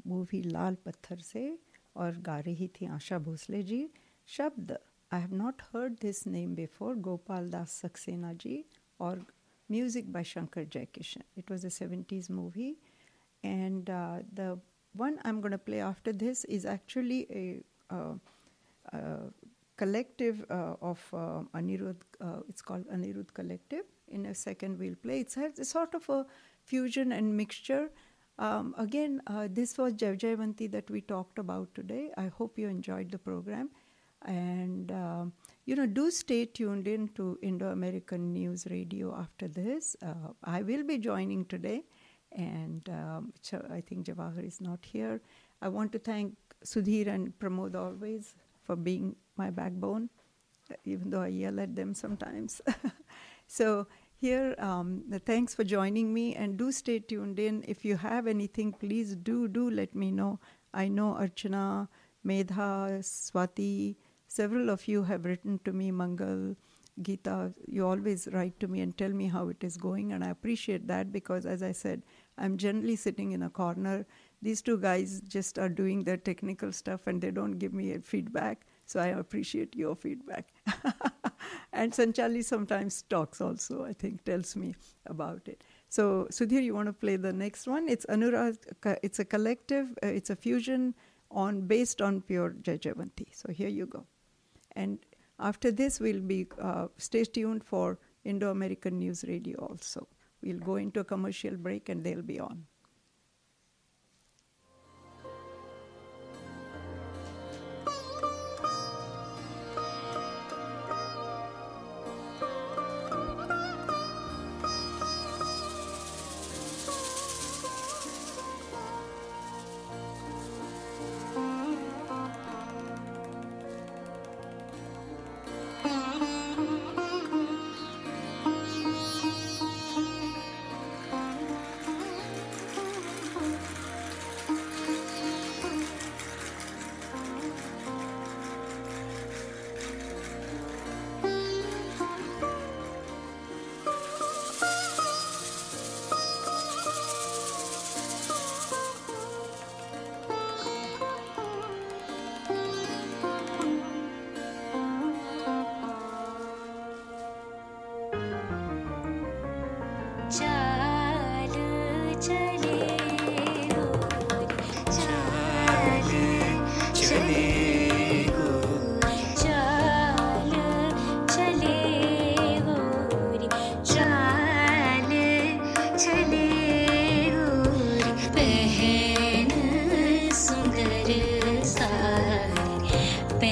मूवी 0.07 0.43
लाल 0.43 0.77
पत्थर 0.85 1.19
से 1.31 1.47
और 1.97 2.21
गा 2.27 2.39
रही 2.47 2.69
थी 2.81 2.87
आशा 2.97 3.19
भोसले 3.31 3.63
जी 3.71 3.89
शब्द 4.37 4.77
I 5.13 5.21
have 5.21 5.35
not 5.35 5.63
heard 5.73 5.99
this 6.03 6.27
name 6.27 6.55
before 6.55 6.95
Gopal 7.09 7.51
Das 7.51 7.81
Saxena 7.83 8.33
ji 8.45 8.65
और 9.01 9.25
music 9.71 10.13
by 10.13 10.25
Shankar 10.35 10.65
Jaikishan 10.73 11.23
it 11.39 11.51
was 11.51 11.67
a 11.67 11.71
seventies 11.79 12.31
movie 12.31 12.75
and 13.45 13.89
uh, 13.91 14.19
the 14.33 14.59
one 14.95 15.19
I'm 15.25 15.41
going 15.41 15.53
to 15.53 15.59
play 15.59 15.81
after 15.81 16.13
this 16.13 16.45
is 16.45 16.65
actually 16.65 17.27
a, 17.31 17.95
uh, 17.95 18.15
uh, 18.93 19.31
collective 19.77 20.45
uh, 20.51 20.75
of 20.83 21.01
uh, 21.13 21.43
Anirudh. 21.55 21.97
Uh, 22.21 22.41
it's 22.49 22.63
called 22.63 22.85
Anirudh 22.89 23.33
Collective. 23.33 23.85
In 24.09 24.27
a 24.27 24.35
second, 24.35 24.79
we'll 24.79 24.97
play. 24.97 25.21
It's 25.21 25.37
a, 25.37 25.45
it's 25.45 25.69
sort 25.69 25.95
of 25.95 26.09
a 26.09 26.27
fusion 26.65 27.13
and 27.13 27.37
mixture. 27.37 27.91
um, 28.40 28.74
again, 28.78 29.22
uh, 29.28 29.48
this 29.52 29.78
was 29.78 29.94
Jai 29.94 30.16
Jaivanti 30.16 30.72
that 30.72 30.90
we 30.90 31.02
talked 31.02 31.40
about 31.40 31.74
today. 31.76 32.12
I 32.18 32.28
hope 32.28 32.58
you 32.58 32.68
enjoyed 32.68 33.12
the 33.12 33.20
program. 33.20 33.70
And, 34.26 34.92
um, 34.92 35.34
you 35.66 35.76
know, 35.76 35.86
do 35.86 36.10
stay 36.10 36.46
tuned 36.46 36.88
in 36.88 37.10
to 37.10 37.38
Indo 37.42 37.70
American 37.70 38.32
News 38.34 38.66
Radio 38.70 39.16
after 39.16 39.48
this. 39.48 39.96
Uh, 40.02 40.32
I 40.44 40.62
will 40.62 40.84
be 40.84 40.98
joining 40.98 41.46
today 41.46 41.84
and 42.36 42.90
um, 42.90 43.34
I 43.70 43.82
think 43.82 44.06
Jawahar 44.06 44.46
is 44.46 44.62
not 44.62 44.80
here. 44.84 45.22
I 45.62 45.68
want 45.68 45.92
to 45.94 46.00
thank 46.00 46.36
Sudhir 46.66 47.08
and 47.08 47.38
Pramod 47.40 47.76
always 47.76 48.36
for 48.64 48.76
being 48.76 49.16
my 49.38 49.50
backbone, 49.50 50.10
even 50.86 51.10
though 51.10 51.22
I 51.22 51.28
yell 51.28 51.60
at 51.60 51.76
them 51.76 51.94
sometimes. 51.94 52.62
so 53.48 53.88
here, 54.24 54.56
um, 54.58 55.04
thanks 55.26 55.54
for 55.54 55.66
joining 55.66 56.14
me, 56.14 56.34
and 56.34 56.56
do 56.58 56.72
stay 56.72 57.00
tuned 57.00 57.40
in. 57.40 57.62
If 57.68 57.84
you 57.84 57.98
have 57.98 58.26
anything, 58.26 58.72
please 58.72 59.16
do 59.18 59.50
do 59.50 59.70
let 59.70 59.94
me 59.94 60.12
know. 60.12 60.40
I 60.74 60.88
know 60.88 61.10
Archana, 61.24 61.90
Medha, 62.26 63.00
Swati, 63.08 63.98
several 64.30 64.70
of 64.70 64.88
you 64.88 65.04
have 65.04 65.26
written 65.26 65.60
to 65.66 65.74
me, 65.74 65.92
Mangal. 65.92 66.56
Geeta, 67.02 67.54
you 67.68 67.86
always 67.86 68.30
write 68.32 68.58
to 68.62 68.70
me 68.70 68.80
and 68.80 68.98
tell 68.98 69.10
me 69.10 69.28
how 69.28 69.50
it 69.50 69.62
is 69.62 69.76
going, 69.76 70.14
and 70.14 70.24
I 70.24 70.30
appreciate 70.30 70.88
that 70.88 71.12
because, 71.12 71.46
as 71.46 71.62
I 71.62 71.74
said, 71.74 72.02
I'm 72.38 72.58
generally 72.58 72.96
sitting 72.96 73.34
in 73.34 73.44
a 73.44 73.50
corner. 73.50 74.06
These 74.42 74.62
two 74.62 74.78
guys 74.78 75.20
just 75.28 75.60
are 75.60 75.68
doing 75.68 76.06
their 76.06 76.22
technical 76.32 76.72
stuff 76.72 77.08
and 77.08 77.20
they 77.20 77.32
don't 77.32 77.60
give 77.60 77.74
me 77.74 77.98
feedback, 77.98 78.66
so 78.86 79.00
I 79.00 79.08
appreciate 79.08 79.76
your 79.76 79.96
feedback. 79.96 80.54
and 81.74 81.92
Sanchali 81.92 82.44
sometimes 82.44 83.04
talks 83.04 83.42
also, 83.42 83.86
I 83.86 83.94
think, 83.94 84.24
tells 84.24 84.56
me 84.56 84.76
about 85.06 85.48
it. 85.48 85.64
So, 85.90 86.28
Sudhir, 86.32 86.64
you 86.64 86.74
want 86.74 86.88
to 86.88 86.94
play 86.94 87.18
the 87.18 87.34
next 87.34 87.68
one? 87.68 87.88
It's 87.88 88.06
Anurag, 88.08 88.58
it's 89.04 89.20
a 89.20 89.26
collective, 89.26 89.90
uh, 90.04 90.08
it's 90.08 90.30
a 90.30 90.36
fusion 90.36 90.96
on 91.30 91.62
based 91.62 92.02
on 92.02 92.22
pure 92.22 92.56
Jaijaivanti. 92.62 93.28
So, 93.32 93.52
here 93.52 93.70
you 93.70 93.86
go. 93.86 94.06
And 94.76 95.00
after 95.40 95.72
this, 95.72 96.00
we'll 96.00 96.22
be 96.22 96.48
uh, 96.60 96.88
stay 96.98 97.26
tuned 97.26 97.64
for 97.64 98.00
Indo 98.24 98.52
American 98.52 99.00
News 99.00 99.24
Radio 99.28 99.60
also. 99.60 100.08
We'll 100.42 100.60
go 100.60 100.76
into 100.76 101.00
a 101.00 101.04
commercial 101.04 101.56
break 101.56 101.90
and 101.90 102.04
they'll 102.04 102.22
be 102.22 102.40
on. 102.40 102.66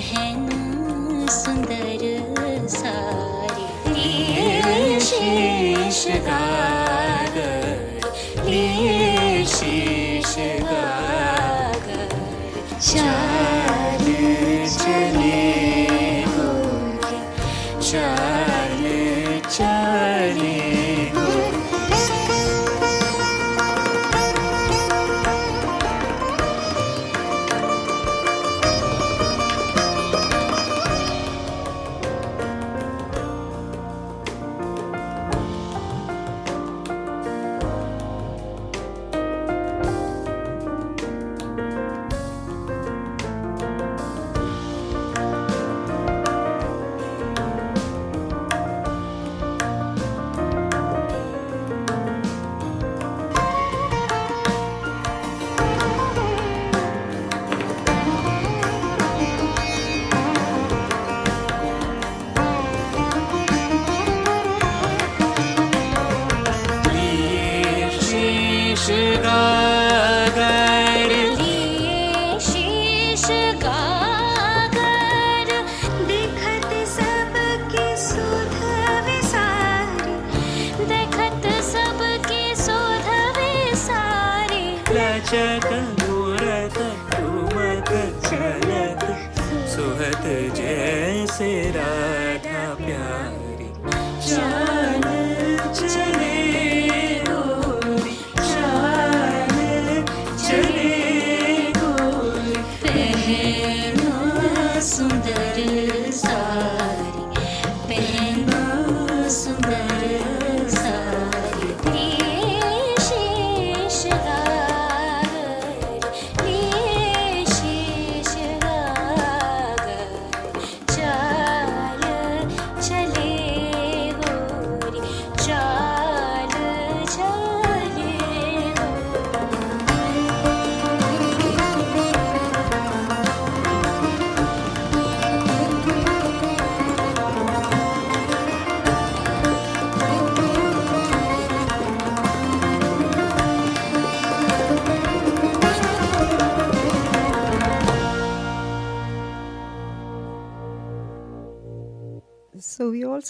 hand 0.01 0.40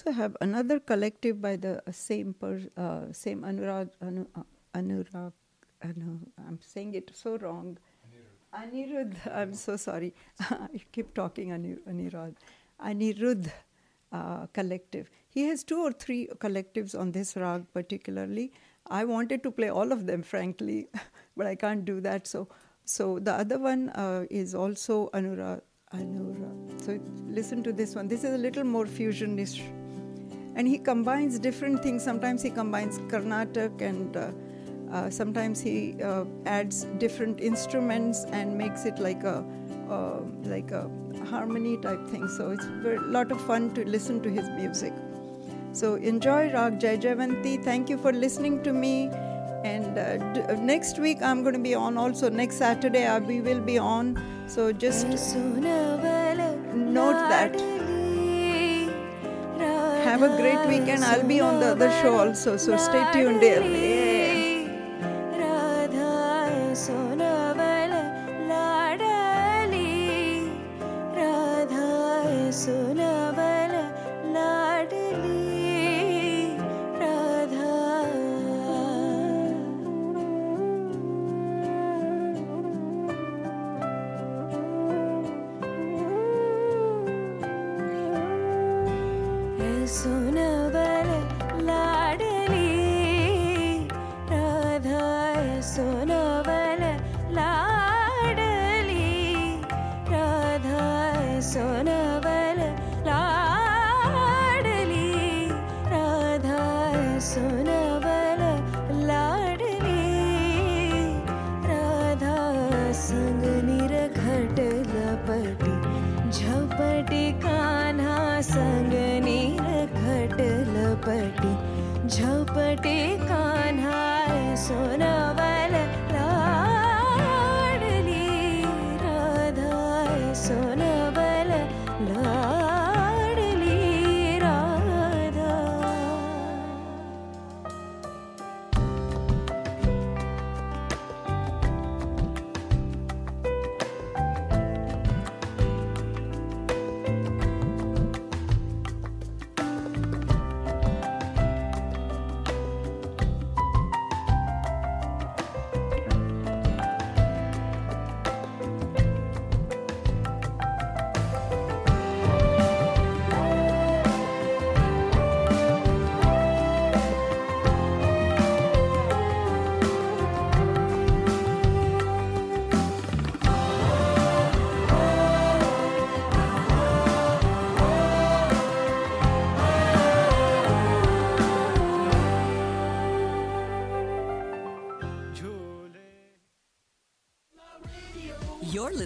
also 0.01 0.17
have 0.17 0.35
another 0.41 0.79
collective 0.79 1.41
by 1.41 1.55
the 1.55 1.81
uh, 1.87 1.91
same 1.91 2.33
per, 2.33 2.61
uh, 2.77 3.11
same 3.11 3.41
Anurag 3.41 3.89
Anu, 4.01 4.25
uh, 4.35 4.43
Anurag. 4.75 5.33
Anu, 5.83 6.19
I'm 6.47 6.59
saying 6.61 6.93
it 6.95 7.11
so 7.13 7.37
wrong. 7.37 7.77
Anirudh. 8.53 9.15
I'm 9.33 9.53
so 9.53 9.77
sorry. 9.77 10.13
I 10.39 10.81
keep 10.91 11.13
talking 11.13 11.51
Ani- 11.51 11.77
Anirudh. 11.87 12.35
Anirudh 12.83 13.51
uh, 14.11 14.47
collective. 14.47 15.09
He 15.29 15.43
has 15.43 15.63
two 15.63 15.79
or 15.79 15.91
three 15.91 16.27
collectives 16.39 16.99
on 16.99 17.11
this 17.11 17.35
rag 17.37 17.65
particularly. 17.73 18.51
I 18.87 19.05
wanted 19.05 19.43
to 19.43 19.51
play 19.51 19.69
all 19.69 19.91
of 19.91 20.07
them, 20.07 20.23
frankly, 20.23 20.87
but 21.37 21.47
I 21.47 21.55
can't 21.55 21.85
do 21.85 22.01
that. 22.01 22.27
So, 22.27 22.47
so 22.85 23.19
the 23.19 23.33
other 23.33 23.59
one 23.59 23.89
uh, 23.89 24.25
is 24.29 24.55
also 24.55 25.09
Anurag. 25.13 25.61
Anurag. 25.93 26.81
So 26.81 26.99
listen 27.27 27.63
to 27.63 27.71
this 27.71 27.95
one. 27.95 28.07
This 28.07 28.23
is 28.23 28.33
a 28.33 28.37
little 28.37 28.63
more 28.63 28.85
fusionish, 28.85 29.61
and 30.55 30.67
he 30.67 30.77
combines 30.77 31.39
different 31.39 31.81
things. 31.83 32.03
Sometimes 32.03 32.41
he 32.41 32.49
combines 32.49 32.99
Carnatic 33.09 33.81
and. 33.81 34.15
Uh, 34.15 34.31
uh, 34.91 35.09
sometimes 35.09 35.61
he 35.61 35.95
uh, 36.03 36.25
adds 36.45 36.83
different 36.97 37.39
instruments 37.39 38.25
and 38.31 38.57
makes 38.57 38.83
it 38.85 38.99
like 38.99 39.23
a 39.23 39.45
uh, 39.89 40.19
like 40.43 40.71
a 40.71 40.89
harmony 41.29 41.77
type 41.77 42.05
thing. 42.07 42.27
So 42.27 42.51
it's 42.51 42.65
a 42.65 42.99
lot 43.07 43.31
of 43.31 43.39
fun 43.45 43.73
to 43.75 43.85
listen 43.87 44.21
to 44.21 44.29
his 44.29 44.49
music. 44.49 44.93
So 45.73 45.95
enjoy 45.95 46.51
Rag 46.51 46.79
Jai 46.79 46.97
Jaivanti. 46.97 47.63
Thank 47.63 47.89
you 47.89 47.97
for 47.97 48.11
listening 48.11 48.61
to 48.63 48.73
me. 48.73 49.09
And 49.63 49.97
uh, 49.97 50.17
d- 50.33 50.41
uh, 50.41 50.55
next 50.55 50.99
week 50.99 51.21
I'm 51.21 51.43
going 51.43 51.53
to 51.53 51.59
be 51.59 51.75
on 51.75 51.97
also. 51.97 52.29
Next 52.29 52.57
Saturday 52.57 53.05
uh, 53.05 53.19
we 53.19 53.41
will 53.41 53.61
be 53.61 53.77
on. 53.77 54.21
So 54.47 54.73
just 54.73 55.07
note 56.75 57.29
that. 57.29 57.70
Have 60.11 60.23
a 60.23 60.35
great 60.35 60.67
weekend. 60.67 61.05
I'll 61.05 61.23
be 61.23 61.39
on 61.39 61.61
the 61.61 61.67
other 61.67 61.89
show 62.01 62.19
also. 62.19 62.57
So 62.57 62.75
stay 62.75 63.01
tuned 63.13 63.41
there. 63.41 64.20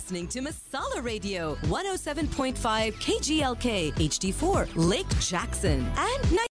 Listening 0.05 0.27
to 0.27 0.39
Masala 0.39 1.03
Radio, 1.03 1.55
107.5 1.63 2.53
KGLK 2.93 3.91
HD4, 3.95 4.69
Lake 4.75 5.09
Jackson, 5.19 5.83
and 5.97 6.31